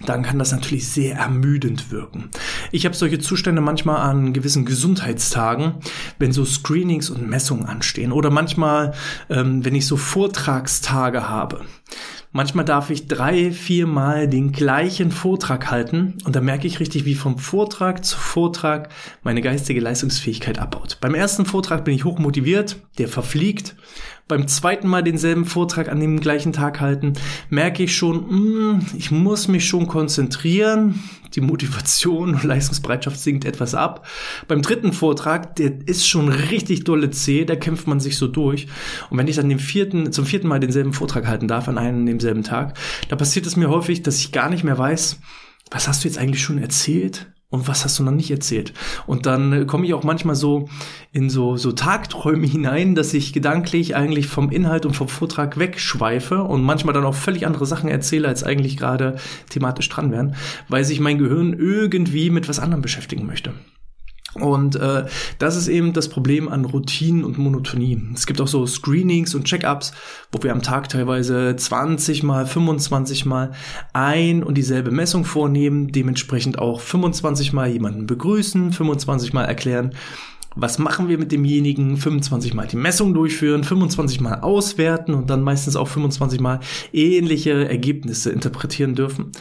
dann 0.04 0.22
kann 0.22 0.38
das 0.38 0.52
natürlich 0.52 0.88
sehr 0.88 1.16
ermüdend 1.16 1.90
wirken. 1.90 2.30
Ich 2.70 2.84
habe 2.84 2.94
solche 2.94 3.18
Zustände 3.18 3.62
manchmal 3.62 3.96
an 3.96 4.34
gewissen 4.34 4.66
Gesundheitstagen, 4.66 5.76
wenn 6.18 6.32
so 6.32 6.44
Screenings 6.44 7.08
und 7.08 7.26
Messungen 7.28 7.64
anstehen 7.64 8.12
oder 8.12 8.30
manchmal, 8.30 8.92
ähm, 9.30 9.64
wenn 9.64 9.74
ich 9.74 9.86
so 9.86 9.96
Vortragstage 9.96 11.28
habe. 11.28 11.62
Manchmal 12.32 12.66
darf 12.66 12.90
ich 12.90 13.08
drei, 13.08 13.50
vier 13.50 13.86
Mal 13.86 14.28
den 14.28 14.52
gleichen 14.52 15.10
Vortrag 15.10 15.70
halten 15.70 16.18
und 16.26 16.36
da 16.36 16.42
merke 16.42 16.66
ich 16.66 16.80
richtig, 16.80 17.06
wie 17.06 17.14
vom 17.14 17.38
Vortrag 17.38 18.04
zu 18.04 18.18
Vortrag 18.18 18.90
meine 19.22 19.40
geistige 19.40 19.80
Leistungsfähigkeit 19.80 20.58
abbaut. 20.58 20.98
Beim 21.00 21.14
ersten 21.14 21.46
Vortrag 21.46 21.86
bin 21.86 21.94
ich 21.94 22.04
hoch 22.04 22.18
motiviert, 22.18 22.76
der 22.98 23.08
verfliegt 23.08 23.74
beim 24.28 24.48
zweiten 24.48 24.88
Mal 24.88 25.04
denselben 25.04 25.44
Vortrag 25.44 25.88
an 25.88 26.00
dem 26.00 26.18
gleichen 26.18 26.52
Tag 26.52 26.80
halten, 26.80 27.12
merke 27.48 27.84
ich 27.84 27.96
schon, 27.96 28.26
mh, 28.26 28.72
hm, 28.72 28.86
ich 28.96 29.10
muss 29.10 29.46
mich 29.46 29.66
schon 29.66 29.86
konzentrieren. 29.86 31.02
Die 31.34 31.40
Motivation 31.40 32.34
und 32.34 32.44
Leistungsbereitschaft 32.44 33.18
sinkt 33.18 33.44
etwas 33.44 33.74
ab. 33.74 34.06
Beim 34.48 34.62
dritten 34.62 34.92
Vortrag, 34.92 35.54
der 35.56 35.86
ist 35.86 36.08
schon 36.08 36.28
richtig 36.28 36.84
dolle 36.84 37.10
zäh, 37.10 37.44
da 37.44 37.56
kämpft 37.56 37.86
man 37.86 38.00
sich 38.00 38.16
so 38.16 38.26
durch. 38.26 38.66
Und 39.10 39.18
wenn 39.18 39.28
ich 39.28 39.36
dann 39.36 39.48
den 39.48 39.58
vierten, 39.58 40.12
zum 40.12 40.24
vierten 40.24 40.48
Mal 40.48 40.60
denselben 40.60 40.92
Vortrag 40.92 41.26
halten 41.26 41.46
darf 41.46 41.68
an 41.68 41.78
einem 41.78 42.06
demselben 42.06 42.42
Tag, 42.42 42.78
da 43.08 43.16
passiert 43.16 43.46
es 43.46 43.56
mir 43.56 43.68
häufig, 43.68 44.02
dass 44.02 44.18
ich 44.18 44.32
gar 44.32 44.48
nicht 44.48 44.64
mehr 44.64 44.78
weiß, 44.78 45.20
was 45.70 45.88
hast 45.88 46.04
du 46.04 46.08
jetzt 46.08 46.18
eigentlich 46.18 46.42
schon 46.42 46.58
erzählt? 46.58 47.32
Und 47.48 47.68
was 47.68 47.84
hast 47.84 47.98
du 47.98 48.02
noch 48.02 48.12
nicht 48.12 48.30
erzählt? 48.30 48.72
Und 49.06 49.26
dann 49.26 49.52
äh, 49.52 49.64
komme 49.64 49.86
ich 49.86 49.94
auch 49.94 50.02
manchmal 50.02 50.34
so 50.34 50.68
in 51.12 51.30
so, 51.30 51.56
so 51.56 51.72
Tagträume 51.72 52.46
hinein, 52.46 52.94
dass 52.94 53.14
ich 53.14 53.32
gedanklich 53.32 53.94
eigentlich 53.94 54.26
vom 54.26 54.50
Inhalt 54.50 54.84
und 54.84 54.94
vom 54.94 55.08
Vortrag 55.08 55.58
wegschweife 55.58 56.42
und 56.42 56.62
manchmal 56.62 56.94
dann 56.94 57.04
auch 57.04 57.14
völlig 57.14 57.46
andere 57.46 57.66
Sachen 57.66 57.88
erzähle, 57.88 58.28
als 58.28 58.42
eigentlich 58.42 58.76
gerade 58.76 59.16
thematisch 59.48 59.88
dran 59.88 60.10
wären, 60.10 60.34
weil 60.68 60.84
sich 60.84 61.00
mein 61.00 61.18
Gehirn 61.18 61.52
irgendwie 61.52 62.30
mit 62.30 62.48
was 62.48 62.58
anderem 62.58 62.82
beschäftigen 62.82 63.26
möchte. 63.26 63.52
Und 64.40 64.76
äh, 64.76 65.06
das 65.38 65.56
ist 65.56 65.68
eben 65.68 65.92
das 65.92 66.08
Problem 66.08 66.48
an 66.48 66.64
Routinen 66.64 67.24
und 67.24 67.38
Monotonie. 67.38 68.00
Es 68.14 68.26
gibt 68.26 68.40
auch 68.40 68.48
so 68.48 68.66
Screenings 68.66 69.34
und 69.34 69.44
Check-ups, 69.44 69.92
wo 70.32 70.42
wir 70.42 70.52
am 70.52 70.62
Tag 70.62 70.88
teilweise 70.88 71.54
20 71.56 72.22
mal, 72.22 72.46
25 72.46 73.26
mal 73.26 73.52
ein 73.92 74.42
und 74.42 74.56
dieselbe 74.56 74.90
Messung 74.90 75.24
vornehmen, 75.24 75.88
dementsprechend 75.88 76.58
auch 76.58 76.80
25 76.80 77.52
mal 77.52 77.68
jemanden 77.68 78.06
begrüßen, 78.06 78.72
25 78.72 79.32
mal 79.32 79.44
erklären, 79.44 79.92
was 80.56 80.78
machen 80.78 81.08
wir 81.08 81.18
mit 81.18 81.32
demjenigen, 81.32 81.98
25 81.98 82.54
Mal 82.54 82.66
die 82.66 82.76
Messung 82.76 83.12
durchführen, 83.12 83.62
25 83.62 84.20
Mal 84.22 84.40
auswerten 84.40 85.14
und 85.14 85.28
dann 85.28 85.42
meistens 85.42 85.76
auch 85.76 85.86
25 85.86 86.40
Mal 86.40 86.60
ähnliche 86.92 87.68
Ergebnisse 87.68 88.30
interpretieren 88.30 88.94
dürfen. 88.94 89.32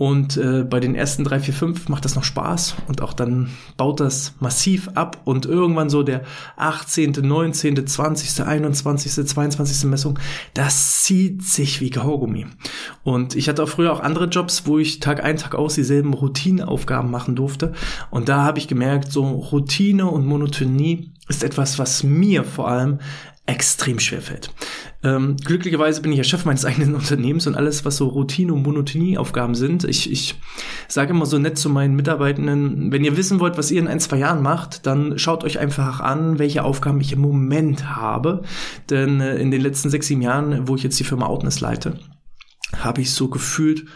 Und 0.00 0.38
äh, 0.38 0.64
bei 0.64 0.80
den 0.80 0.94
ersten 0.94 1.24
drei, 1.24 1.40
vier, 1.40 1.52
fünf 1.52 1.90
macht 1.90 2.06
das 2.06 2.14
noch 2.14 2.24
Spaß 2.24 2.76
und 2.88 3.02
auch 3.02 3.12
dann 3.12 3.50
baut 3.76 4.00
das 4.00 4.32
massiv 4.40 4.88
ab 4.94 5.20
und 5.24 5.44
irgendwann 5.44 5.90
so 5.90 6.02
der 6.02 6.22
18., 6.56 7.16
19., 7.20 7.86
20., 7.86 8.46
21., 8.46 9.26
22. 9.26 9.84
Messung, 9.90 10.18
das 10.54 11.02
zieht 11.02 11.42
sich 11.42 11.82
wie 11.82 11.90
Kaugummi. 11.90 12.46
Und 13.04 13.36
ich 13.36 13.50
hatte 13.50 13.62
auch 13.62 13.68
früher 13.68 13.92
auch 13.92 14.00
andere 14.00 14.24
Jobs, 14.24 14.62
wo 14.64 14.78
ich 14.78 15.00
Tag 15.00 15.22
ein, 15.22 15.36
Tag 15.36 15.54
aus 15.54 15.74
dieselben 15.74 16.14
Routineaufgaben 16.14 17.10
machen 17.10 17.36
durfte. 17.36 17.74
Und 18.10 18.30
da 18.30 18.42
habe 18.42 18.58
ich 18.58 18.68
gemerkt, 18.68 19.12
so 19.12 19.28
Routine 19.28 20.06
und 20.06 20.24
Monotonie 20.24 21.12
ist 21.28 21.44
etwas, 21.44 21.78
was 21.78 22.04
mir 22.04 22.44
vor 22.44 22.68
allem 22.68 23.00
extrem 23.50 23.98
schwer 23.98 24.22
fällt. 24.22 24.50
Ähm, 25.02 25.36
glücklicherweise 25.36 26.02
bin 26.02 26.12
ich 26.12 26.18
ja 26.18 26.24
Chef 26.24 26.44
meines 26.44 26.64
eigenen 26.66 26.94
Unternehmens 26.94 27.46
und 27.46 27.54
alles, 27.54 27.84
was 27.84 27.96
so 27.96 28.08
Routine- 28.08 28.52
und 28.52 28.62
Monotonieaufgaben 28.62 29.54
sind. 29.54 29.84
Ich, 29.84 30.10
ich 30.10 30.36
sage 30.88 31.10
immer 31.10 31.26
so 31.26 31.38
nett 31.38 31.58
zu 31.58 31.68
meinen 31.68 31.94
Mitarbeitenden, 31.96 32.92
wenn 32.92 33.04
ihr 33.04 33.16
wissen 33.16 33.40
wollt, 33.40 33.58
was 33.58 33.70
ihr 33.70 33.80
in 33.80 33.88
ein, 33.88 34.00
zwei 34.00 34.18
Jahren 34.18 34.42
macht, 34.42 34.86
dann 34.86 35.18
schaut 35.18 35.44
euch 35.44 35.58
einfach 35.58 36.00
an, 36.00 36.38
welche 36.38 36.64
Aufgaben 36.64 37.00
ich 37.00 37.12
im 37.12 37.20
Moment 37.20 37.94
habe. 37.96 38.42
Denn 38.88 39.20
äh, 39.20 39.36
in 39.36 39.50
den 39.50 39.60
letzten 39.60 39.90
sechs, 39.90 40.06
sieben 40.06 40.22
Jahren, 40.22 40.68
wo 40.68 40.76
ich 40.76 40.82
jetzt 40.82 40.98
die 41.00 41.04
Firma 41.04 41.26
Outness 41.26 41.60
leite, 41.60 41.98
habe 42.78 43.00
ich 43.00 43.12
so 43.12 43.28
gefühlt 43.28 43.86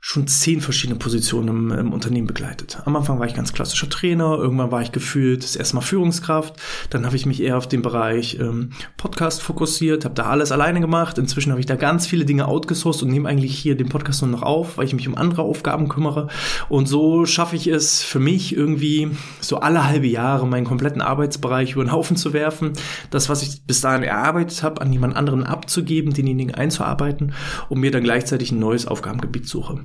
schon 0.00 0.28
zehn 0.28 0.60
verschiedene 0.60 0.98
Positionen 0.98 1.48
im, 1.48 1.70
im, 1.72 1.92
Unternehmen 1.92 2.26
begleitet. 2.26 2.78
Am 2.84 2.94
Anfang 2.94 3.18
war 3.18 3.26
ich 3.26 3.34
ganz 3.34 3.52
klassischer 3.52 3.88
Trainer, 3.88 4.36
irgendwann 4.36 4.70
war 4.70 4.82
ich 4.82 4.92
gefühlt 4.92 5.42
das 5.42 5.56
erste 5.56 5.76
Mal 5.76 5.82
Führungskraft, 5.82 6.54
dann 6.90 7.04
habe 7.04 7.16
ich 7.16 7.26
mich 7.26 7.42
eher 7.42 7.56
auf 7.56 7.66
den 7.66 7.82
Bereich 7.82 8.38
ähm, 8.38 8.70
Podcast 8.96 9.42
fokussiert, 9.42 10.04
habe 10.04 10.14
da 10.14 10.26
alles 10.26 10.52
alleine 10.52 10.80
gemacht. 10.80 11.18
Inzwischen 11.18 11.50
habe 11.50 11.60
ich 11.60 11.66
da 11.66 11.76
ganz 11.76 12.06
viele 12.06 12.24
Dinge 12.24 12.46
outgesourced 12.46 13.02
und 13.02 13.10
nehme 13.10 13.28
eigentlich 13.28 13.58
hier 13.58 13.76
den 13.76 13.88
Podcast 13.88 14.22
nur 14.22 14.30
noch 14.30 14.42
auf, 14.42 14.78
weil 14.78 14.86
ich 14.86 14.94
mich 14.94 15.08
um 15.08 15.16
andere 15.16 15.42
Aufgaben 15.42 15.88
kümmere. 15.88 16.28
Und 16.68 16.86
so 16.86 17.26
schaffe 17.26 17.56
ich 17.56 17.66
es 17.66 18.02
für 18.02 18.20
mich 18.20 18.54
irgendwie 18.54 19.10
so 19.40 19.58
alle 19.58 19.86
halbe 19.86 20.06
Jahre 20.06 20.46
meinen 20.46 20.64
kompletten 20.64 21.02
Arbeitsbereich 21.02 21.72
über 21.72 21.84
den 21.84 21.92
Haufen 21.92 22.16
zu 22.16 22.32
werfen, 22.32 22.72
das, 23.10 23.28
was 23.28 23.42
ich 23.42 23.62
bis 23.62 23.80
dahin 23.80 24.02
erarbeitet 24.02 24.62
habe, 24.62 24.80
an 24.80 24.92
jemand 24.92 25.16
anderen 25.16 25.44
abzugeben, 25.44 26.12
denjenigen 26.12 26.54
einzuarbeiten 26.54 27.32
und 27.68 27.80
mir 27.80 27.90
dann 27.90 28.04
gleichzeitig 28.04 28.52
ein 28.52 28.60
neues 28.60 28.86
Aufgabengebiet 28.86 29.48
suche. 29.48 29.80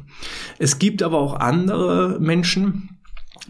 Es 0.59 0.79
gibt 0.79 1.03
aber 1.03 1.19
auch 1.19 1.35
andere 1.35 2.17
Menschen, 2.19 2.89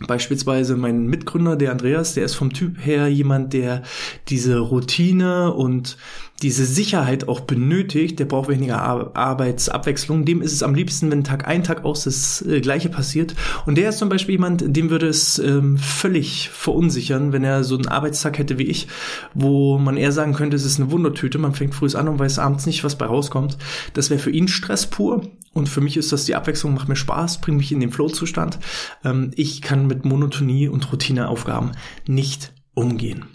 Beispielsweise 0.07 0.77
mein 0.77 1.07
Mitgründer, 1.07 1.55
der 1.55 1.71
Andreas, 1.71 2.13
der 2.13 2.23
ist 2.23 2.35
vom 2.35 2.53
Typ 2.53 2.83
her 2.83 3.07
jemand, 3.07 3.53
der 3.53 3.83
diese 4.29 4.59
Routine 4.59 5.53
und 5.53 5.97
diese 6.41 6.65
Sicherheit 6.65 7.27
auch 7.27 7.41
benötigt, 7.41 8.19
der 8.19 8.25
braucht 8.25 8.49
weniger 8.49 8.81
Ar 8.81 9.11
Arbeitsabwechslung. 9.13 10.25
Dem 10.25 10.41
ist 10.41 10.53
es 10.53 10.63
am 10.63 10.73
liebsten, 10.73 11.11
wenn 11.11 11.23
Tag 11.23 11.47
ein, 11.47 11.63
Tag 11.63 11.85
aus 11.85 12.05
das 12.05 12.41
äh, 12.41 12.61
Gleiche 12.61 12.89
passiert. 12.89 13.35
Und 13.65 13.77
der 13.77 13.89
ist 13.89 13.99
zum 13.99 14.09
Beispiel 14.09 14.33
jemand, 14.33 14.63
dem 14.75 14.89
würde 14.89 15.07
es 15.07 15.37
ähm, 15.39 15.77
völlig 15.77 16.49
verunsichern, 16.49 17.31
wenn 17.31 17.43
er 17.43 17.63
so 17.63 17.75
einen 17.75 17.87
Arbeitstag 17.87 18.37
hätte 18.37 18.57
wie 18.57 18.63
ich, 18.63 18.87
wo 19.33 19.77
man 19.77 19.97
eher 19.97 20.11
sagen 20.11 20.33
könnte, 20.33 20.55
es 20.55 20.65
ist 20.65 20.79
eine 20.79 20.91
Wundertüte, 20.91 21.37
man 21.37 21.53
fängt 21.53 21.75
früh 21.75 21.91
an 21.95 22.07
und 22.07 22.19
weiß 22.19 22.39
abends 22.39 22.65
nicht, 22.65 22.83
was 22.83 22.97
bei 22.97 23.05
rauskommt. 23.05 23.57
Das 23.93 24.09
wäre 24.09 24.19
für 24.19 24.31
ihn 24.31 24.47
Stress 24.47 24.85
pur. 24.85 25.27
Und 25.53 25.67
für 25.67 25.81
mich 25.81 25.97
ist 25.97 26.13
das 26.13 26.25
die 26.25 26.35
Abwechslung, 26.35 26.73
macht 26.73 26.87
mir 26.87 26.95
Spaß, 26.95 27.41
bringt 27.41 27.57
mich 27.57 27.71
in 27.71 27.81
den 27.81 27.91
Flow-Zustand. 27.91 28.59
Ähm, 29.03 29.31
ich 29.35 29.61
kann 29.61 29.87
mit 29.87 30.05
Monotonie 30.05 30.69
und 30.69 30.91
Routineaufgaben 30.91 31.71
nicht 32.07 32.53
umgehen. 32.73 33.25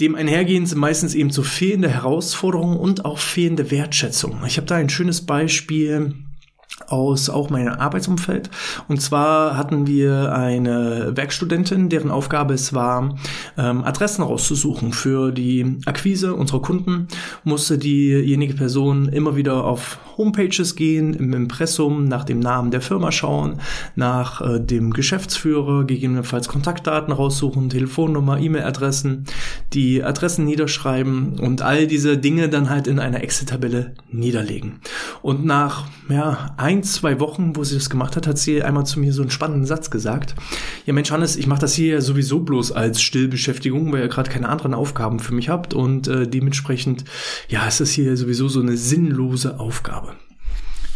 Dem 0.00 0.14
einhergehend 0.14 0.68
sind 0.68 0.78
meistens 0.78 1.14
eben 1.14 1.30
so 1.30 1.42
fehlende 1.42 1.90
Herausforderungen 1.90 2.78
und 2.78 3.04
auch 3.04 3.18
fehlende 3.18 3.70
Wertschätzung. 3.70 4.40
Ich 4.46 4.56
habe 4.56 4.66
da 4.66 4.76
ein 4.76 4.88
schönes 4.88 5.26
Beispiel 5.26 6.14
aus 6.86 7.30
auch 7.30 7.50
meinem 7.50 7.74
Arbeitsumfeld. 7.74 8.50
Und 8.88 9.00
zwar 9.00 9.56
hatten 9.56 9.86
wir 9.86 10.32
eine 10.34 11.16
Werkstudentin, 11.16 11.88
deren 11.88 12.10
Aufgabe 12.10 12.54
es 12.54 12.74
war, 12.74 13.16
ähm, 13.56 13.84
Adressen 13.84 14.22
rauszusuchen 14.22 14.92
für 14.92 15.32
die 15.32 15.78
Akquise 15.86 16.34
unserer 16.34 16.62
Kunden. 16.62 17.08
Musste 17.44 17.78
diejenige 17.78 18.54
Person 18.54 19.08
immer 19.08 19.36
wieder 19.36 19.64
auf 19.64 19.98
Homepages 20.16 20.76
gehen, 20.76 21.14
im 21.14 21.32
Impressum 21.32 22.04
nach 22.04 22.24
dem 22.24 22.40
Namen 22.40 22.70
der 22.70 22.80
Firma 22.80 23.12
schauen, 23.12 23.60
nach 23.96 24.40
äh, 24.40 24.60
dem 24.60 24.92
Geschäftsführer, 24.92 25.84
gegebenenfalls 25.84 26.48
Kontaktdaten 26.48 27.12
raussuchen, 27.12 27.70
Telefonnummer, 27.70 28.38
E-Mail-Adressen, 28.38 29.24
die 29.72 30.02
Adressen 30.02 30.44
niederschreiben 30.44 31.38
und 31.38 31.62
all 31.62 31.86
diese 31.86 32.18
Dinge 32.18 32.48
dann 32.48 32.68
halt 32.68 32.86
in 32.86 32.98
einer 32.98 33.22
Excel-Tabelle 33.22 33.94
niederlegen. 34.10 34.80
Und 35.22 35.44
nach 35.44 35.86
ja, 36.10 36.54
ein, 36.60 36.82
zwei 36.82 37.18
Wochen, 37.20 37.56
wo 37.56 37.64
sie 37.64 37.74
das 37.74 37.90
gemacht 37.90 38.16
hat, 38.16 38.26
hat 38.26 38.38
sie 38.38 38.62
einmal 38.62 38.84
zu 38.84 39.00
mir 39.00 39.12
so 39.12 39.22
einen 39.22 39.30
spannenden 39.30 39.66
Satz 39.66 39.90
gesagt. 39.90 40.34
Ja 40.84 40.92
Mensch, 40.92 41.10
Hannes, 41.10 41.36
ich 41.36 41.46
mache 41.46 41.60
das 41.60 41.74
hier 41.74 41.94
ja 41.94 42.00
sowieso 42.00 42.40
bloß 42.40 42.72
als 42.72 43.00
Stillbeschäftigung, 43.00 43.92
weil 43.92 44.02
ihr 44.02 44.08
gerade 44.08 44.30
keine 44.30 44.48
anderen 44.48 44.74
Aufgaben 44.74 45.20
für 45.20 45.34
mich 45.34 45.48
habt 45.48 45.74
und 45.74 46.06
äh, 46.06 46.28
dementsprechend, 46.28 47.04
ja, 47.48 47.66
ist 47.66 47.90
hier 47.92 48.16
sowieso 48.16 48.48
so 48.48 48.60
eine 48.60 48.76
sinnlose 48.76 49.58
Aufgabe. 49.58 50.14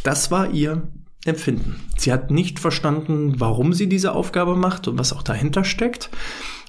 Das 0.03 0.31
war 0.31 0.51
ihr 0.51 0.83
Empfinden. 1.25 1.77
Sie 1.97 2.13
hat 2.13 2.31
nicht 2.31 2.59
verstanden, 2.59 3.35
warum 3.39 3.73
sie 3.73 3.89
diese 3.89 4.13
Aufgabe 4.13 4.57
macht 4.57 4.89
und 4.89 4.99
was 4.99 5.15
auch 5.15 5.23
dahinter 5.23 5.65
steckt. 5.65 6.11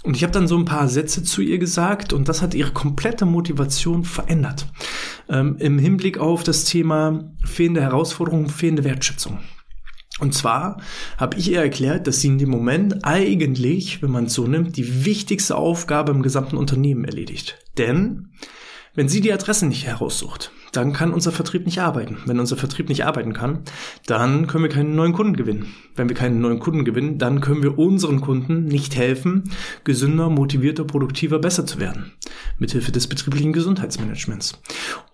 Und 0.05 0.15
ich 0.15 0.21
habe 0.21 0.31
dann 0.31 0.47
so 0.47 0.55
ein 0.55 0.65
paar 0.65 0.87
Sätze 0.87 1.23
zu 1.23 1.41
ihr 1.41 1.57
gesagt 1.57 2.13
und 2.13 2.29
das 2.29 2.43
hat 2.43 2.53
ihre 2.53 2.71
komplette 2.71 3.25
Motivation 3.25 4.03
verändert. 4.03 4.67
Ähm, 5.27 5.57
Im 5.57 5.79
Hinblick 5.79 6.19
auf 6.19 6.43
das 6.43 6.63
Thema 6.63 7.31
fehlende 7.43 7.81
Herausforderungen, 7.81 8.47
fehlende 8.47 8.83
Wertschätzung. 8.83 9.39
Und 10.19 10.35
zwar 10.35 10.79
habe 11.17 11.37
ich 11.39 11.51
ihr 11.51 11.59
erklärt, 11.59 12.05
dass 12.05 12.21
sie 12.21 12.27
in 12.27 12.37
dem 12.37 12.49
Moment 12.49 13.03
eigentlich, 13.03 14.03
wenn 14.03 14.11
man 14.11 14.25
es 14.25 14.35
so 14.35 14.45
nimmt, 14.45 14.77
die 14.77 15.05
wichtigste 15.05 15.55
Aufgabe 15.55 16.11
im 16.11 16.21
gesamten 16.21 16.55
Unternehmen 16.55 17.03
erledigt. 17.03 17.57
Denn 17.79 18.29
wenn 18.93 19.09
sie 19.09 19.21
die 19.21 19.33
Adressen 19.33 19.69
nicht 19.69 19.87
heraussucht, 19.87 20.51
dann 20.75 20.93
kann 20.93 21.13
unser 21.13 21.31
Vertrieb 21.31 21.65
nicht 21.65 21.79
arbeiten. 21.79 22.17
Wenn 22.25 22.39
unser 22.39 22.57
Vertrieb 22.57 22.89
nicht 22.89 23.05
arbeiten 23.05 23.33
kann, 23.33 23.59
dann 24.05 24.47
können 24.47 24.63
wir 24.63 24.71
keinen 24.71 24.95
neuen 24.95 25.13
Kunden 25.13 25.35
gewinnen. 25.35 25.67
Wenn 25.95 26.09
wir 26.09 26.15
keinen 26.15 26.41
neuen 26.41 26.59
Kunden 26.59 26.85
gewinnen, 26.85 27.17
dann 27.17 27.41
können 27.41 27.63
wir 27.63 27.77
unseren 27.79 28.21
Kunden 28.21 28.65
nicht 28.65 28.95
helfen, 28.95 29.43
gesünder, 29.83 30.29
motivierter, 30.29 30.83
produktiver, 30.83 31.39
besser 31.39 31.65
zu 31.65 31.79
werden. 31.79 32.11
Mithilfe 32.57 32.91
des 32.91 33.07
betrieblichen 33.07 33.53
Gesundheitsmanagements. 33.53 34.59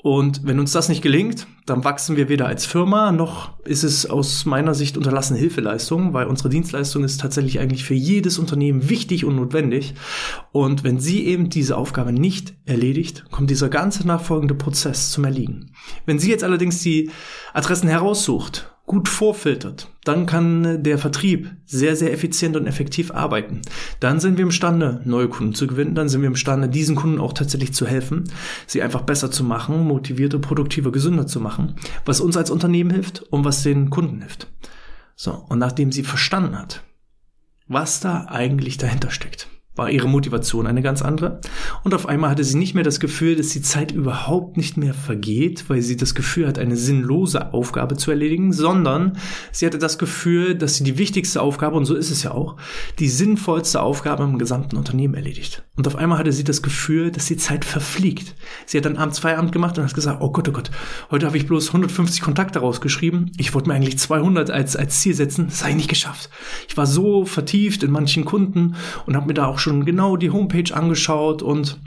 Und 0.03 0.41
wenn 0.45 0.59
uns 0.59 0.71
das 0.71 0.89
nicht 0.89 1.01
gelingt, 1.01 1.47
dann 1.65 1.83
wachsen 1.83 2.17
wir 2.17 2.27
weder 2.27 2.47
als 2.47 2.65
Firma, 2.65 3.11
noch 3.11 3.51
ist 3.63 3.83
es 3.83 4.09
aus 4.09 4.45
meiner 4.45 4.73
Sicht 4.73 4.97
unterlassene 4.97 5.39
Hilfeleistung, 5.39 6.13
weil 6.13 6.25
unsere 6.25 6.49
Dienstleistung 6.49 7.03
ist 7.03 7.21
tatsächlich 7.21 7.59
eigentlich 7.59 7.83
für 7.83 7.93
jedes 7.93 8.39
Unternehmen 8.39 8.89
wichtig 8.89 9.25
und 9.25 9.35
notwendig. 9.35 9.93
Und 10.51 10.83
wenn 10.83 10.99
sie 10.99 11.25
eben 11.25 11.49
diese 11.49 11.77
Aufgabe 11.77 12.11
nicht 12.11 12.53
erledigt, 12.65 13.25
kommt 13.31 13.49
dieser 13.49 13.69
ganze 13.69 14.07
nachfolgende 14.07 14.55
Prozess 14.55 15.11
zum 15.11 15.25
Erliegen. 15.25 15.50
Wenn 16.05 16.19
sie 16.19 16.29
jetzt 16.29 16.43
allerdings 16.43 16.81
die 16.81 17.11
Adressen 17.53 17.89
heraussucht 17.89 18.71
gut 18.91 19.07
vorfiltert, 19.07 19.87
dann 20.03 20.25
kann 20.25 20.83
der 20.83 20.97
Vertrieb 20.97 21.49
sehr, 21.65 21.95
sehr 21.95 22.11
effizient 22.11 22.57
und 22.57 22.67
effektiv 22.67 23.11
arbeiten. 23.11 23.61
Dann 24.01 24.19
sind 24.19 24.37
wir 24.37 24.43
imstande, 24.43 25.01
neue 25.05 25.29
Kunden 25.29 25.53
zu 25.53 25.65
gewinnen. 25.65 25.95
Dann 25.95 26.09
sind 26.09 26.21
wir 26.21 26.27
imstande, 26.27 26.67
diesen 26.67 26.97
Kunden 26.97 27.19
auch 27.19 27.31
tatsächlich 27.31 27.73
zu 27.73 27.87
helfen, 27.87 28.25
sie 28.67 28.81
einfach 28.81 29.03
besser 29.03 29.31
zu 29.31 29.45
machen, 29.45 29.87
motivierter, 29.87 30.39
produktiver, 30.39 30.91
gesünder 30.91 31.25
zu 31.25 31.39
machen, 31.39 31.75
was 32.03 32.19
uns 32.19 32.35
als 32.35 32.51
Unternehmen 32.51 32.89
hilft 32.89 33.21
und 33.21 33.45
was 33.45 33.63
den 33.63 33.89
Kunden 33.89 34.19
hilft. 34.19 34.47
So. 35.15 35.45
Und 35.47 35.59
nachdem 35.59 35.93
sie 35.93 36.03
verstanden 36.03 36.59
hat, 36.59 36.83
was 37.67 38.01
da 38.01 38.25
eigentlich 38.25 38.77
dahinter 38.77 39.11
steckt, 39.11 39.47
war 39.75 39.89
ihre 39.89 40.09
Motivation 40.09 40.67
eine 40.67 40.81
ganz 40.81 41.01
andere. 41.01 41.39
Und 41.83 41.93
auf 41.93 42.05
einmal 42.05 42.29
hatte 42.29 42.43
sie 42.43 42.57
nicht 42.57 42.75
mehr 42.75 42.83
das 42.83 42.99
Gefühl, 42.99 43.35
dass 43.35 43.49
die 43.49 43.61
Zeit 43.61 43.91
überhaupt 43.91 44.57
nicht 44.57 44.75
mehr 44.75 44.93
vergeht, 44.93 45.65
weil 45.69 45.81
sie 45.81 45.95
das 45.95 46.13
Gefühl 46.13 46.47
hat, 46.47 46.59
eine 46.59 46.75
sinnlose 46.75 47.53
Aufgabe 47.53 47.95
zu 47.95 48.11
erledigen, 48.11 48.51
sondern 48.51 49.17
sie 49.51 49.65
hatte 49.65 49.77
das 49.77 49.97
Gefühl, 49.97 50.55
dass 50.55 50.75
sie 50.75 50.83
die 50.83 50.97
wichtigste 50.97 51.41
Aufgabe, 51.41 51.77
und 51.77 51.85
so 51.85 51.95
ist 51.95 52.11
es 52.11 52.23
ja 52.23 52.31
auch, 52.31 52.57
die 52.99 53.07
sinnvollste 53.07 53.81
Aufgabe 53.81 54.23
im 54.23 54.39
gesamten 54.39 54.75
Unternehmen 54.75 55.13
erledigt. 55.13 55.63
Und 55.77 55.87
auf 55.87 55.95
einmal 55.95 56.19
hatte 56.19 56.33
sie 56.33 56.43
das 56.43 56.61
Gefühl, 56.61 57.11
dass 57.11 57.27
die 57.27 57.37
Zeit 57.37 57.63
verfliegt. 57.63 58.35
Sie 58.65 58.77
hat 58.77 58.85
dann 58.85 58.97
abends 58.97 59.19
Feierabend 59.19 59.53
gemacht 59.53 59.77
und 59.77 59.85
hat 59.85 59.93
gesagt, 59.93 60.21
oh 60.21 60.31
Gott, 60.31 60.49
oh 60.49 60.51
Gott, 60.51 60.69
heute 61.11 61.25
habe 61.25 61.37
ich 61.37 61.47
bloß 61.47 61.67
150 61.67 62.21
Kontakte 62.21 62.59
rausgeschrieben. 62.59 63.31
Ich 63.37 63.53
wollte 63.53 63.69
mir 63.69 63.75
eigentlich 63.75 63.97
200 63.97 64.51
als, 64.51 64.75
als 64.75 64.99
Ziel 64.99 65.13
setzen. 65.13 65.47
Das 65.47 65.61
habe 65.61 65.71
ich 65.71 65.77
nicht 65.77 65.89
geschafft. 65.89 66.29
Ich 66.67 66.75
war 66.75 66.85
so 66.85 67.25
vertieft 67.25 67.83
in 67.83 67.91
manchen 67.91 68.25
Kunden 68.25 68.75
und 69.05 69.15
habe 69.15 69.27
mir 69.27 69.33
da 69.33 69.45
auch 69.47 69.60
schon 69.61 69.85
genau 69.85 70.17
die 70.17 70.31
Homepage 70.31 70.73
angeschaut 70.73 71.41
und 71.41 71.79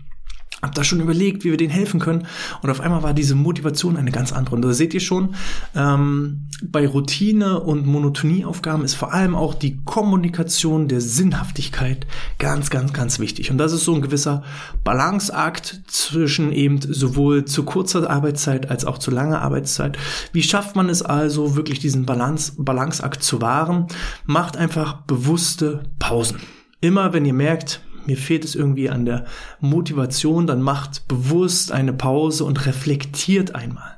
habe 0.64 0.74
da 0.74 0.84
schon 0.84 1.00
überlegt, 1.00 1.44
wie 1.44 1.50
wir 1.50 1.56
denen 1.56 1.72
helfen 1.72 2.00
können. 2.00 2.26
Und 2.62 2.70
auf 2.70 2.80
einmal 2.80 3.02
war 3.02 3.14
diese 3.14 3.34
Motivation 3.34 3.96
eine 3.96 4.10
ganz 4.10 4.32
andere. 4.32 4.56
Und 4.56 4.62
da 4.62 4.72
seht 4.72 4.94
ihr 4.94 5.00
schon, 5.00 5.34
ähm, 5.76 6.48
bei 6.62 6.86
Routine 6.86 7.60
und 7.60 7.86
Monotonieaufgaben 7.86 8.84
ist 8.84 8.94
vor 8.94 9.12
allem 9.12 9.34
auch 9.34 9.54
die 9.54 9.80
Kommunikation 9.84 10.88
der 10.88 11.00
Sinnhaftigkeit 11.00 12.06
ganz, 12.38 12.70
ganz, 12.70 12.92
ganz 12.92 13.18
wichtig. 13.18 13.50
Und 13.50 13.58
das 13.58 13.72
ist 13.72 13.84
so 13.84 13.94
ein 13.94 14.02
gewisser 14.02 14.42
Balanceakt 14.82 15.82
zwischen 15.86 16.52
eben 16.52 16.80
sowohl 16.80 17.44
zu 17.44 17.64
kurzer 17.64 18.08
Arbeitszeit 18.08 18.70
als 18.70 18.84
auch 18.84 18.98
zu 18.98 19.10
langer 19.10 19.42
Arbeitszeit. 19.42 19.98
Wie 20.32 20.42
schafft 20.42 20.76
man 20.76 20.88
es 20.88 21.02
also, 21.02 21.56
wirklich 21.56 21.78
diesen 21.78 22.06
Balance, 22.06 22.52
Balanceakt 22.56 23.22
zu 23.22 23.42
wahren? 23.42 23.86
Macht 24.24 24.56
einfach 24.56 25.02
bewusste 25.02 25.82
Pausen. 25.98 26.38
Immer 26.84 27.14
wenn 27.14 27.24
ihr 27.24 27.32
merkt, 27.32 27.80
mir 28.04 28.18
fehlt 28.18 28.44
es 28.44 28.54
irgendwie 28.54 28.90
an 28.90 29.06
der 29.06 29.24
Motivation, 29.58 30.46
dann 30.46 30.60
macht 30.60 31.08
bewusst 31.08 31.72
eine 31.72 31.94
Pause 31.94 32.44
und 32.44 32.66
reflektiert 32.66 33.54
einmal. 33.54 33.96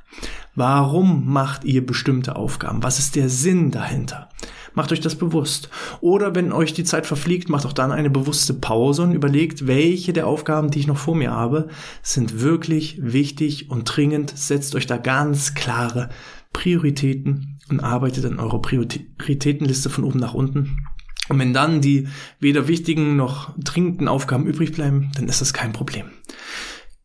Warum 0.54 1.28
macht 1.28 1.64
ihr 1.64 1.84
bestimmte 1.84 2.36
Aufgaben? 2.36 2.84
Was 2.84 3.00
ist 3.00 3.16
der 3.16 3.28
Sinn 3.28 3.72
dahinter? 3.72 4.28
Macht 4.74 4.92
euch 4.92 5.00
das 5.00 5.16
bewusst. 5.16 5.68
Oder 6.00 6.36
wenn 6.36 6.52
euch 6.52 6.74
die 6.74 6.84
Zeit 6.84 7.06
verfliegt, 7.06 7.48
macht 7.48 7.66
auch 7.66 7.72
dann 7.72 7.90
eine 7.90 8.08
bewusste 8.08 8.54
Pause 8.54 9.02
und 9.02 9.14
überlegt, 9.14 9.66
welche 9.66 10.12
der 10.12 10.28
Aufgaben, 10.28 10.70
die 10.70 10.78
ich 10.78 10.86
noch 10.86 10.96
vor 10.96 11.16
mir 11.16 11.32
habe, 11.32 11.66
sind 12.04 12.40
wirklich 12.40 13.00
wichtig 13.02 13.68
und 13.68 13.82
dringend. 13.82 14.30
Setzt 14.38 14.76
euch 14.76 14.86
da 14.86 14.96
ganz 14.96 15.54
klare 15.54 16.10
Prioritäten 16.52 17.58
und 17.68 17.80
arbeitet 17.80 18.26
an 18.26 18.38
eurer 18.38 18.62
Prioritätenliste 18.62 19.90
von 19.90 20.04
oben 20.04 20.20
nach 20.20 20.34
unten 20.34 20.86
und 21.28 21.38
wenn 21.38 21.52
dann 21.52 21.80
die 21.80 22.08
weder 22.40 22.68
wichtigen 22.68 23.16
noch 23.16 23.52
dringenden 23.58 24.08
Aufgaben 24.08 24.46
übrig 24.46 24.72
bleiben, 24.72 25.10
dann 25.16 25.28
ist 25.28 25.40
das 25.40 25.52
kein 25.52 25.72
Problem. 25.72 26.06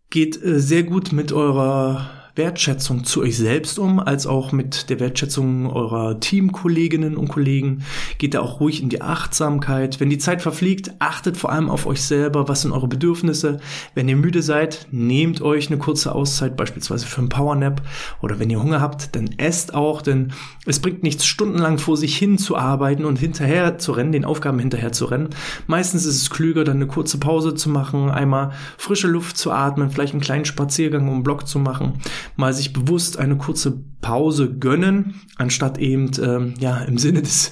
Geht 0.10 0.42
äh, 0.44 0.60
sehr 0.60 0.84
gut 0.84 1.12
mit 1.12 1.32
eurer 1.32 2.21
Wertschätzung 2.36 3.04
zu 3.04 3.22
euch 3.22 3.38
selbst 3.38 3.78
um, 3.78 4.00
als 4.00 4.26
auch 4.26 4.52
mit 4.52 4.90
der 4.90 5.00
Wertschätzung 5.00 5.70
eurer 5.70 6.20
Teamkolleginnen 6.20 7.18
und 7.18 7.28
Kollegen. 7.28 7.84
Geht 8.18 8.34
da 8.34 8.40
auch 8.40 8.60
ruhig 8.60 8.82
in 8.82 8.90
die 8.90 9.02
Achtsamkeit. 9.02 10.00
Wenn 10.00 10.10
die 10.10 10.18
Zeit 10.18 10.42
verfliegt, 10.42 10.94
achtet 11.00 11.36
vor 11.36 11.52
allem 11.52 11.70
auf 11.70 11.86
euch 11.86 12.02
selber. 12.02 12.48
Was 12.48 12.62
sind 12.62 12.72
eure 12.72 12.88
Bedürfnisse? 12.88 13.60
Wenn 13.96 14.08
ihr 14.08 14.16
müde 14.16 14.42
seid, 14.42 14.88
nehmt 14.92 15.42
euch 15.42 15.68
eine 15.68 15.78
kurze 15.78 16.14
Auszeit, 16.14 16.56
beispielsweise 16.56 17.06
für 17.06 17.20
einen 17.20 17.30
Powernap. 17.30 17.82
Oder 18.22 18.40
wenn 18.40 18.50
ihr 18.50 18.62
Hunger 18.62 18.80
habt, 18.80 19.16
dann 19.16 19.30
esst 19.38 19.74
auch, 19.74 20.02
denn 20.02 20.32
es 20.66 20.80
bringt 20.80 21.04
nichts, 21.04 21.26
stundenlang 21.26 21.80
vor 21.80 21.98
sich 21.98 22.18
hin 22.18 22.38
zu 22.38 22.56
arbeiten 22.56 23.04
und 23.04 23.20
hinterher 23.20 23.78
zu 23.78 23.92
rennen, 23.92 24.12
den 24.14 24.26
Aufgaben 24.26 24.60
hinterher 24.60 24.94
zu 24.94 25.06
rennen. 25.06 25.30
Meistens 25.68 26.06
ist 26.06 26.22
es 26.22 26.30
klüger, 26.30 26.64
dann 26.64 26.78
eine 26.78 26.88
kurze 26.88 27.18
Pause 27.18 27.56
zu 27.56 27.70
machen, 27.70 28.10
einmal 28.10 28.52
frische 28.78 29.08
Luft 29.08 29.38
zu 29.38 29.52
atmen, 29.52 29.90
vielleicht 29.90 30.14
einen 30.14 30.22
kleinen 30.22 30.46
Spaziergang 30.46 31.08
um 31.10 31.16
den 31.16 31.24
Block 31.24 31.48
zu 31.48 31.60
machen 31.60 31.94
mal 32.36 32.54
sich 32.54 32.74
bewusst 32.74 33.18
eine 33.18 33.38
kurze 33.38 33.82
Pause 34.02 34.52
gönnen, 34.52 35.22
anstatt 35.38 35.78
eben 35.78 36.12
ähm, 36.22 36.54
ja 36.60 36.78
im 36.82 36.98
Sinne 36.98 37.22
des 37.22 37.52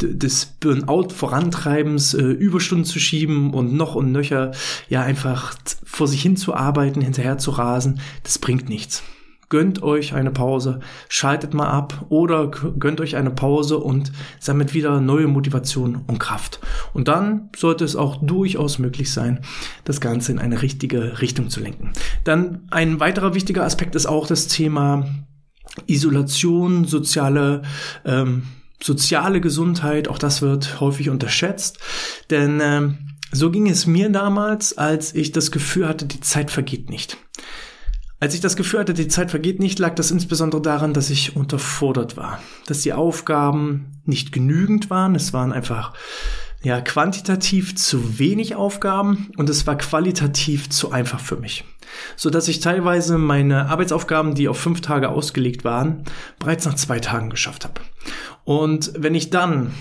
des 0.00 0.46
Burnout 0.46 1.10
vorantreibens 1.10 2.14
äh, 2.14 2.22
Überstunden 2.22 2.84
zu 2.84 2.98
schieben 2.98 3.54
und 3.54 3.74
noch 3.74 3.94
und 3.94 4.10
nöcher 4.10 4.50
ja 4.88 5.02
einfach 5.02 5.54
vor 5.84 6.08
sich 6.08 6.20
hin 6.20 6.36
zu 6.36 6.52
arbeiten, 6.52 7.00
hinterher 7.00 7.38
zu 7.38 7.52
rasen, 7.52 8.00
das 8.24 8.38
bringt 8.40 8.68
nichts 8.68 9.04
gönnt 9.48 9.82
euch 9.82 10.14
eine 10.14 10.30
Pause, 10.30 10.80
schaltet 11.08 11.54
mal 11.54 11.68
ab 11.68 12.06
oder 12.08 12.48
gönnt 12.48 13.00
euch 13.00 13.16
eine 13.16 13.30
Pause 13.30 13.78
und 13.78 14.12
sammelt 14.40 14.74
wieder 14.74 15.00
neue 15.00 15.26
Motivation 15.26 16.02
und 16.06 16.18
Kraft. 16.18 16.60
Und 16.92 17.08
dann 17.08 17.50
sollte 17.56 17.84
es 17.84 17.96
auch 17.96 18.16
durchaus 18.20 18.78
möglich 18.78 19.12
sein, 19.12 19.40
das 19.84 20.00
Ganze 20.00 20.32
in 20.32 20.38
eine 20.38 20.62
richtige 20.62 21.20
Richtung 21.20 21.50
zu 21.50 21.60
lenken. 21.60 21.92
Dann 22.24 22.66
ein 22.70 23.00
weiterer 23.00 23.34
wichtiger 23.34 23.64
Aspekt 23.64 23.94
ist 23.94 24.06
auch 24.06 24.26
das 24.26 24.48
Thema 24.48 25.06
Isolation, 25.86 26.84
soziale 26.84 27.62
ähm, 28.04 28.44
soziale 28.82 29.40
Gesundheit, 29.40 30.08
auch 30.08 30.18
das 30.18 30.42
wird 30.42 30.78
häufig 30.80 31.08
unterschätzt, 31.08 31.78
denn 32.28 32.60
ähm, 32.62 32.98
so 33.32 33.50
ging 33.50 33.68
es 33.68 33.86
mir 33.86 34.10
damals, 34.10 34.76
als 34.76 35.14
ich 35.14 35.32
das 35.32 35.50
Gefühl 35.50 35.88
hatte, 35.88 36.06
die 36.06 36.20
Zeit 36.20 36.50
vergeht 36.50 36.90
nicht. 36.90 37.16
Als 38.20 38.34
ich 38.34 38.40
das 38.40 38.56
Gefühl 38.56 38.80
hatte, 38.80 38.94
die 38.94 39.08
Zeit 39.08 39.30
vergeht 39.30 39.60
nicht, 39.60 39.78
lag 39.78 39.94
das 39.94 40.10
insbesondere 40.10 40.62
daran, 40.62 40.94
dass 40.94 41.10
ich 41.10 41.36
unterfordert 41.36 42.16
war, 42.16 42.40
dass 42.66 42.82
die 42.82 42.92
Aufgaben 42.92 44.00
nicht 44.04 44.32
genügend 44.32 44.88
waren, 44.88 45.14
es 45.14 45.32
waren 45.32 45.52
einfach 45.52 45.92
ja 46.62 46.80
quantitativ 46.80 47.76
zu 47.76 48.18
wenig 48.18 48.54
Aufgaben 48.54 49.30
und 49.36 49.50
es 49.50 49.66
war 49.66 49.76
qualitativ 49.76 50.70
zu 50.70 50.90
einfach 50.90 51.20
für 51.20 51.36
mich, 51.36 51.64
so 52.16 52.30
dass 52.30 52.48
ich 52.48 52.60
teilweise 52.60 53.18
meine 53.18 53.66
Arbeitsaufgaben, 53.66 54.34
die 54.34 54.48
auf 54.48 54.58
fünf 54.58 54.80
Tage 54.80 55.10
ausgelegt 55.10 55.64
waren, 55.64 56.04
bereits 56.38 56.64
nach 56.64 56.74
zwei 56.74 57.00
Tagen 57.00 57.28
geschafft 57.28 57.64
habe. 57.64 57.80
Und 58.44 58.92
wenn 58.96 59.14
ich 59.14 59.30
dann 59.30 59.72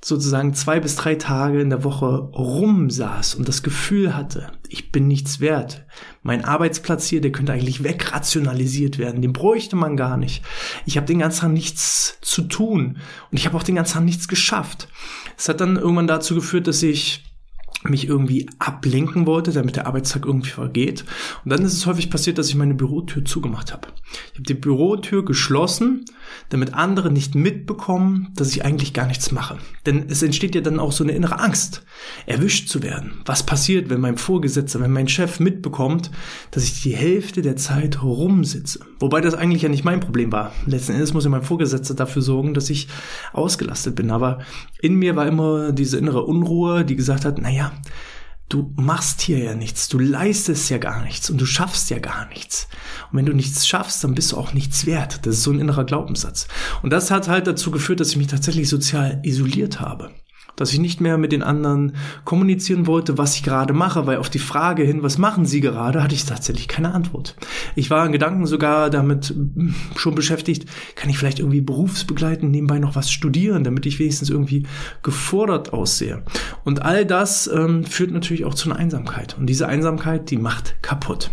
sozusagen 0.00 0.54
zwei 0.54 0.78
bis 0.78 0.96
drei 0.96 1.16
Tage 1.16 1.60
in 1.60 1.70
der 1.70 1.82
Woche 1.82 2.06
rumsaß 2.06 3.34
und 3.34 3.48
das 3.48 3.62
Gefühl 3.62 4.14
hatte, 4.14 4.52
ich 4.68 4.92
bin 4.92 5.08
nichts 5.08 5.40
wert. 5.40 5.86
Mein 6.22 6.44
Arbeitsplatz 6.44 7.06
hier, 7.06 7.20
der 7.20 7.32
könnte 7.32 7.52
eigentlich 7.52 7.82
wegrationalisiert 7.82 8.98
werden. 8.98 9.22
Den 9.22 9.32
bräuchte 9.32 9.76
man 9.76 9.96
gar 9.96 10.16
nicht. 10.16 10.44
Ich 10.86 10.96
habe 10.96 11.06
den 11.06 11.18
ganzen 11.18 11.40
Tag 11.40 11.52
nichts 11.52 12.18
zu 12.20 12.42
tun 12.42 12.98
und 13.30 13.38
ich 13.38 13.46
habe 13.46 13.56
auch 13.56 13.62
den 13.62 13.74
ganzen 13.74 13.94
Tag 13.94 14.04
nichts 14.04 14.28
geschafft. 14.28 14.88
Es 15.36 15.48
hat 15.48 15.60
dann 15.60 15.76
irgendwann 15.76 16.06
dazu 16.06 16.34
geführt, 16.34 16.66
dass 16.68 16.82
ich 16.82 17.24
mich 17.84 18.08
irgendwie 18.08 18.48
ablenken 18.58 19.26
wollte, 19.26 19.52
damit 19.52 19.76
der 19.76 19.86
Arbeitstag 19.86 20.26
irgendwie 20.26 20.50
vergeht. 20.50 21.04
Und 21.44 21.52
dann 21.52 21.62
ist 21.62 21.74
es 21.74 21.86
häufig 21.86 22.10
passiert, 22.10 22.38
dass 22.38 22.48
ich 22.48 22.56
meine 22.56 22.74
Bürotür 22.74 23.24
zugemacht 23.24 23.72
habe. 23.72 23.88
Ich 24.32 24.38
habe 24.38 24.42
die 24.42 24.54
Bürotür 24.54 25.24
geschlossen, 25.24 26.04
damit 26.48 26.74
andere 26.74 27.10
nicht 27.12 27.34
mitbekommen, 27.34 28.32
dass 28.34 28.50
ich 28.50 28.64
eigentlich 28.64 28.94
gar 28.94 29.06
nichts 29.06 29.30
mache. 29.30 29.58
Denn 29.86 30.06
es 30.08 30.22
entsteht 30.22 30.54
ja 30.54 30.60
dann 30.60 30.80
auch 30.80 30.92
so 30.92 31.04
eine 31.04 31.12
innere 31.12 31.38
Angst, 31.38 31.84
erwischt 32.26 32.68
zu 32.68 32.82
werden. 32.82 33.20
Was 33.24 33.44
passiert, 33.44 33.90
wenn 33.90 34.00
mein 34.00 34.18
Vorgesetzter, 34.18 34.80
wenn 34.80 34.92
mein 34.92 35.08
Chef 35.08 35.38
mitbekommt, 35.38 36.10
dass 36.50 36.64
ich 36.64 36.82
die 36.82 36.96
Hälfte 36.96 37.42
der 37.42 37.56
Zeit 37.56 38.02
rumsitze? 38.02 38.80
Wobei 38.98 39.20
das 39.20 39.34
eigentlich 39.34 39.62
ja 39.62 39.68
nicht 39.68 39.84
mein 39.84 40.00
Problem 40.00 40.32
war. 40.32 40.52
Letzten 40.66 40.92
Endes 40.92 41.14
muss 41.14 41.24
ja 41.24 41.30
mein 41.30 41.42
Vorgesetzter 41.42 41.94
dafür 41.94 42.22
sorgen, 42.22 42.54
dass 42.54 42.70
ich 42.70 42.88
ausgelastet 43.32 43.94
bin. 43.94 44.10
Aber 44.10 44.40
in 44.80 44.96
mir 44.96 45.14
war 45.14 45.26
immer 45.26 45.72
diese 45.72 45.98
innere 45.98 46.24
Unruhe, 46.24 46.84
die 46.84 46.96
gesagt 46.96 47.24
hat, 47.24 47.38
naja, 47.38 47.67
du 48.48 48.72
machst 48.76 49.20
hier 49.20 49.38
ja 49.38 49.54
nichts, 49.54 49.88
du 49.88 49.98
leistest 49.98 50.70
ja 50.70 50.78
gar 50.78 51.02
nichts 51.02 51.28
und 51.30 51.40
du 51.40 51.46
schaffst 51.46 51.90
ja 51.90 51.98
gar 51.98 52.26
nichts. 52.28 52.68
Und 53.10 53.18
wenn 53.18 53.26
du 53.26 53.32
nichts 53.32 53.66
schaffst, 53.66 54.02
dann 54.04 54.14
bist 54.14 54.32
du 54.32 54.36
auch 54.36 54.52
nichts 54.52 54.86
wert. 54.86 55.26
Das 55.26 55.36
ist 55.36 55.42
so 55.42 55.50
ein 55.50 55.60
innerer 55.60 55.84
Glaubenssatz. 55.84 56.48
Und 56.82 56.90
das 56.90 57.10
hat 57.10 57.28
halt 57.28 57.46
dazu 57.46 57.70
geführt, 57.70 58.00
dass 58.00 58.10
ich 58.10 58.16
mich 58.16 58.28
tatsächlich 58.28 58.68
sozial 58.68 59.20
isoliert 59.22 59.80
habe 59.80 60.10
dass 60.60 60.72
ich 60.72 60.78
nicht 60.78 61.00
mehr 61.00 61.18
mit 61.18 61.32
den 61.32 61.42
anderen 61.42 61.92
kommunizieren 62.24 62.86
wollte, 62.86 63.18
was 63.18 63.36
ich 63.36 63.42
gerade 63.42 63.72
mache, 63.72 64.06
weil 64.06 64.18
auf 64.18 64.30
die 64.30 64.38
Frage 64.38 64.82
hin, 64.82 65.02
was 65.02 65.18
machen 65.18 65.46
Sie 65.46 65.60
gerade, 65.60 66.02
hatte 66.02 66.14
ich 66.14 66.24
tatsächlich 66.24 66.68
keine 66.68 66.92
Antwort. 66.92 67.36
Ich 67.74 67.90
war 67.90 68.04
in 68.04 68.12
Gedanken 68.12 68.46
sogar 68.46 68.90
damit 68.90 69.30
hm, 69.30 69.74
schon 69.96 70.14
beschäftigt, 70.14 70.66
kann 70.94 71.10
ich 71.10 71.18
vielleicht 71.18 71.38
irgendwie 71.38 71.60
berufsbegleitend 71.60 72.50
nebenbei 72.50 72.78
noch 72.78 72.96
was 72.96 73.10
studieren, 73.10 73.64
damit 73.64 73.86
ich 73.86 73.98
wenigstens 73.98 74.30
irgendwie 74.30 74.66
gefordert 75.02 75.72
aussehe. 75.72 76.22
Und 76.64 76.82
all 76.82 77.04
das 77.06 77.46
ähm, 77.46 77.84
führt 77.84 78.10
natürlich 78.10 78.44
auch 78.44 78.54
zu 78.54 78.70
einer 78.70 78.78
Einsamkeit. 78.78 79.36
Und 79.38 79.46
diese 79.46 79.68
Einsamkeit, 79.68 80.30
die 80.30 80.36
macht 80.36 80.82
kaputt. 80.82 81.30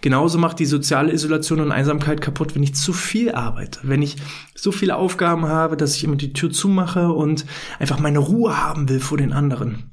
Genauso 0.00 0.38
macht 0.38 0.58
die 0.58 0.66
soziale 0.66 1.12
Isolation 1.12 1.60
und 1.60 1.72
Einsamkeit 1.72 2.20
kaputt, 2.20 2.54
wenn 2.54 2.62
ich 2.62 2.74
zu 2.74 2.92
viel 2.92 3.32
arbeite, 3.32 3.80
wenn 3.82 4.02
ich 4.02 4.16
so 4.54 4.72
viele 4.72 4.96
Aufgaben 4.96 5.46
habe, 5.46 5.76
dass 5.76 5.96
ich 5.96 6.04
immer 6.04 6.16
die 6.16 6.32
Tür 6.32 6.50
zumache 6.50 7.12
und 7.12 7.46
einfach 7.78 7.98
meine 7.98 8.18
Ruhe 8.18 8.62
haben 8.62 8.88
will 8.88 9.00
vor 9.00 9.18
den 9.18 9.32
anderen. 9.32 9.90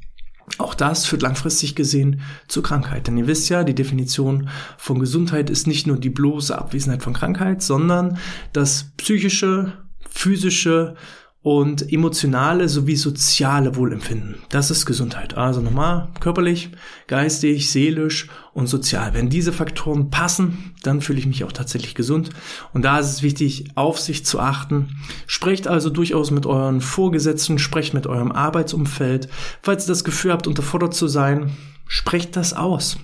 Auch 0.57 0.75
das 0.75 1.05
führt 1.05 1.21
langfristig 1.21 1.75
gesehen 1.75 2.21
zur 2.47 2.63
Krankheit. 2.63 3.07
Denn 3.07 3.17
ihr 3.17 3.27
wisst 3.27 3.49
ja, 3.49 3.63
die 3.63 3.75
Definition 3.75 4.49
von 4.77 4.99
Gesundheit 4.99 5.49
ist 5.49 5.67
nicht 5.67 5.87
nur 5.87 5.97
die 5.97 6.09
bloße 6.09 6.57
Abwesenheit 6.57 7.01
von 7.01 7.13
Krankheit, 7.13 7.61
sondern 7.61 8.17
das 8.51 8.91
psychische, 8.97 9.73
physische 10.09 10.95
und 11.43 11.91
emotionale 11.91 12.69
sowie 12.69 12.95
soziale 12.95 13.75
Wohlempfinden. 13.75 14.35
Das 14.49 14.71
ist 14.71 14.85
Gesundheit. 14.85 15.35
Also 15.37 15.59
nochmal 15.59 16.07
körperlich, 16.21 16.69
geistig, 17.07 17.69
seelisch 17.69 18.29
und 18.53 18.67
sozial. 18.67 19.13
Wenn 19.13 19.29
diese 19.29 19.51
Faktoren 19.51 20.09
passen, 20.09 20.73
dann 20.83 21.01
fühle 21.01 21.19
ich 21.19 21.25
mich 21.25 21.43
auch 21.43 21.51
tatsächlich 21.51 21.95
gesund. 21.95 22.29
Und 22.73 22.83
da 22.85 22.97
ist 22.97 23.11
es 23.11 23.23
wichtig, 23.23 23.65
auf 23.75 23.99
sich 23.99 24.25
zu 24.25 24.39
achten. 24.39 24.95
Sprecht 25.27 25.67
also 25.67 25.89
durchaus 25.89 26.31
mit 26.31 26.45
euren 26.45 26.79
Vorgesetzten, 26.79 27.59
sprecht 27.59 27.93
mit 27.93 28.07
eurem 28.07 28.31
Arbeitsumfeld. 28.31 29.27
Falls 29.61 29.85
ihr 29.85 29.89
das 29.89 30.05
Gefühl 30.05 30.31
habt, 30.31 30.47
unterfordert 30.47 30.93
zu 30.93 31.09
sein, 31.09 31.51
sprecht 31.87 32.37
das 32.37 32.53
aus. 32.53 32.97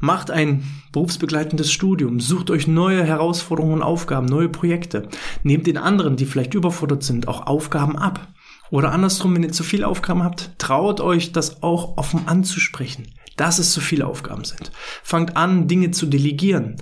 Macht 0.00 0.30
ein 0.30 0.64
berufsbegleitendes 0.92 1.72
Studium, 1.72 2.20
sucht 2.20 2.50
euch 2.50 2.66
neue 2.66 3.04
Herausforderungen 3.04 3.74
und 3.74 3.82
Aufgaben, 3.82 4.26
neue 4.26 4.48
Projekte. 4.48 5.08
Nehmt 5.42 5.66
den 5.66 5.78
anderen, 5.78 6.16
die 6.16 6.26
vielleicht 6.26 6.54
überfordert 6.54 7.02
sind, 7.02 7.28
auch 7.28 7.46
Aufgaben 7.46 7.96
ab. 7.96 8.28
Oder 8.70 8.92
andersrum, 8.92 9.34
wenn 9.34 9.42
ihr 9.42 9.52
zu 9.52 9.62
viele 9.62 9.86
Aufgaben 9.86 10.22
habt, 10.22 10.52
traut 10.58 11.00
euch 11.00 11.32
das 11.32 11.62
auch 11.62 11.96
offen 11.96 12.26
anzusprechen, 12.26 13.08
dass 13.36 13.58
es 13.58 13.72
zu 13.72 13.80
viele 13.80 14.06
Aufgaben 14.06 14.44
sind. 14.44 14.72
Fangt 15.02 15.36
an, 15.36 15.68
Dinge 15.68 15.92
zu 15.92 16.06
delegieren. 16.06 16.76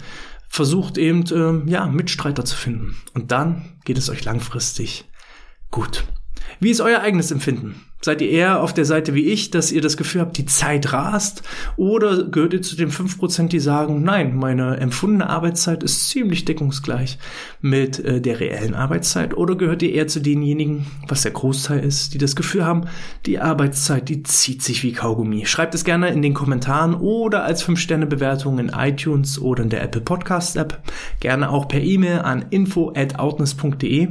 Versucht 0.48 0.98
eben, 0.98 1.24
äh, 1.26 1.70
ja, 1.70 1.86
Mitstreiter 1.86 2.44
zu 2.44 2.56
finden. 2.56 2.96
Und 3.12 3.32
dann 3.32 3.76
geht 3.84 3.98
es 3.98 4.08
euch 4.08 4.24
langfristig 4.24 5.04
gut. 5.70 6.04
Wie 6.60 6.70
ist 6.70 6.80
euer 6.80 7.00
eigenes 7.00 7.30
Empfinden? 7.30 7.74
Seid 8.04 8.20
ihr 8.20 8.28
eher 8.28 8.60
auf 8.60 8.74
der 8.74 8.84
Seite 8.84 9.14
wie 9.14 9.24
ich, 9.24 9.50
dass 9.50 9.72
ihr 9.72 9.80
das 9.80 9.96
Gefühl 9.96 10.20
habt, 10.20 10.36
die 10.36 10.44
Zeit 10.44 10.92
rast? 10.92 11.42
Oder 11.76 12.24
gehört 12.24 12.52
ihr 12.52 12.60
zu 12.60 12.76
den 12.76 12.90
5%, 12.90 13.48
die 13.48 13.60
sagen, 13.60 14.02
nein, 14.02 14.36
meine 14.36 14.76
empfundene 14.76 15.30
Arbeitszeit 15.30 15.82
ist 15.82 16.10
ziemlich 16.10 16.44
deckungsgleich 16.44 17.18
mit 17.62 18.00
äh, 18.00 18.20
der 18.20 18.40
reellen 18.40 18.74
Arbeitszeit? 18.74 19.34
Oder 19.34 19.56
gehört 19.56 19.80
ihr 19.80 19.94
eher 19.94 20.06
zu 20.06 20.20
denjenigen, 20.20 20.84
was 21.08 21.22
der 21.22 21.30
Großteil 21.30 21.82
ist, 21.82 22.12
die 22.12 22.18
das 22.18 22.36
Gefühl 22.36 22.66
haben, 22.66 22.88
die 23.24 23.38
Arbeitszeit, 23.38 24.10
die 24.10 24.22
zieht 24.22 24.62
sich 24.62 24.82
wie 24.82 24.92
Kaugummi? 24.92 25.46
Schreibt 25.46 25.74
es 25.74 25.84
gerne 25.84 26.10
in 26.10 26.20
den 26.20 26.34
Kommentaren 26.34 26.94
oder 26.96 27.44
als 27.44 27.66
5-Sterne-Bewertung 27.66 28.58
in 28.58 28.68
iTunes 28.68 29.40
oder 29.40 29.62
in 29.62 29.70
der 29.70 29.82
Apple 29.82 30.02
Podcast 30.02 30.56
App. 30.56 30.82
Gerne 31.20 31.48
auch 31.48 31.68
per 31.68 31.80
E-Mail 31.80 32.18
an 32.18 32.44
info 32.50 32.92
at 32.94 33.18
outness.de. 33.18 34.08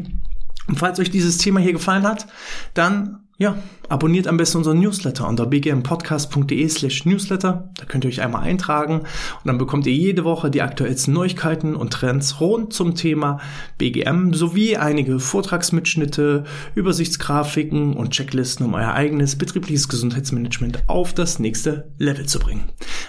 Und 0.68 0.80
falls 0.80 1.00
euch 1.00 1.12
dieses 1.12 1.38
Thema 1.38 1.60
hier 1.60 1.74
gefallen 1.74 2.04
hat, 2.04 2.28
dann 2.74 3.24
ja, 3.40 3.58
abonniert 3.90 4.28
am 4.28 4.38
besten 4.38 4.60
unseren 4.60 4.80
Newsletter 4.80 5.28
unter 5.28 5.48
bgmpodcast.de 5.48 6.70
slash 6.70 7.06
newsletter. 7.06 7.70
Da 7.78 7.86
könnt 7.86 8.06
ihr 8.06 8.10
euch 8.10 8.22
einmal 8.22 8.44
eintragen 8.44 9.00
und 9.00 9.46
dann 9.46 9.58
bekommt 9.58 9.88
ihr 9.88 9.94
jede 9.94 10.24
Woche 10.24 10.52
die 10.52 10.62
aktuellsten 10.62 11.14
Neuigkeiten 11.14 11.76
und 11.76 11.92
Trends 11.92 12.40
rund 12.40 12.74
zum 12.74 12.94
Thema 12.94 13.40
BGM 13.80 14.34
sowie 14.34 14.78
einige 14.78 15.20
Vortragsmitschnitte, 15.20 16.44
Übersichtsgrafiken 16.76 17.94
und 17.96 18.12
Checklisten, 18.12 18.68
um 18.68 18.76
euer 18.76 18.94
eigenes 18.94 19.36
betriebliches 19.36 19.90
Gesundheitsmanagement 19.90 20.84
auf 20.88 21.14
das 21.14 21.40
nächste 21.40 21.92
Level 21.98 22.28
zu 22.28 22.38
bringen. 22.38 22.66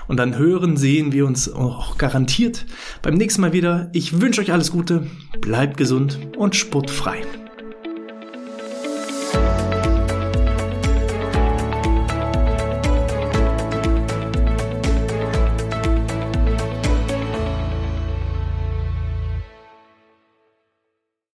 Und 0.09 0.17
dann 0.17 0.39
hören, 0.39 0.79
sehen 0.79 1.13
wir 1.13 1.27
uns 1.27 1.53
auch 1.53 1.99
garantiert 1.99 2.65
beim 3.03 3.15
nächsten 3.15 3.43
Mal 3.43 3.53
wieder. 3.53 3.91
Ich 3.93 4.21
wünsche 4.23 4.41
euch 4.41 4.53
alles 4.53 4.73
Gute, 4.73 5.07
bleibt 5.41 5.77
gesund 5.77 6.19
und 6.39 6.57
sportfrei. 6.57 7.23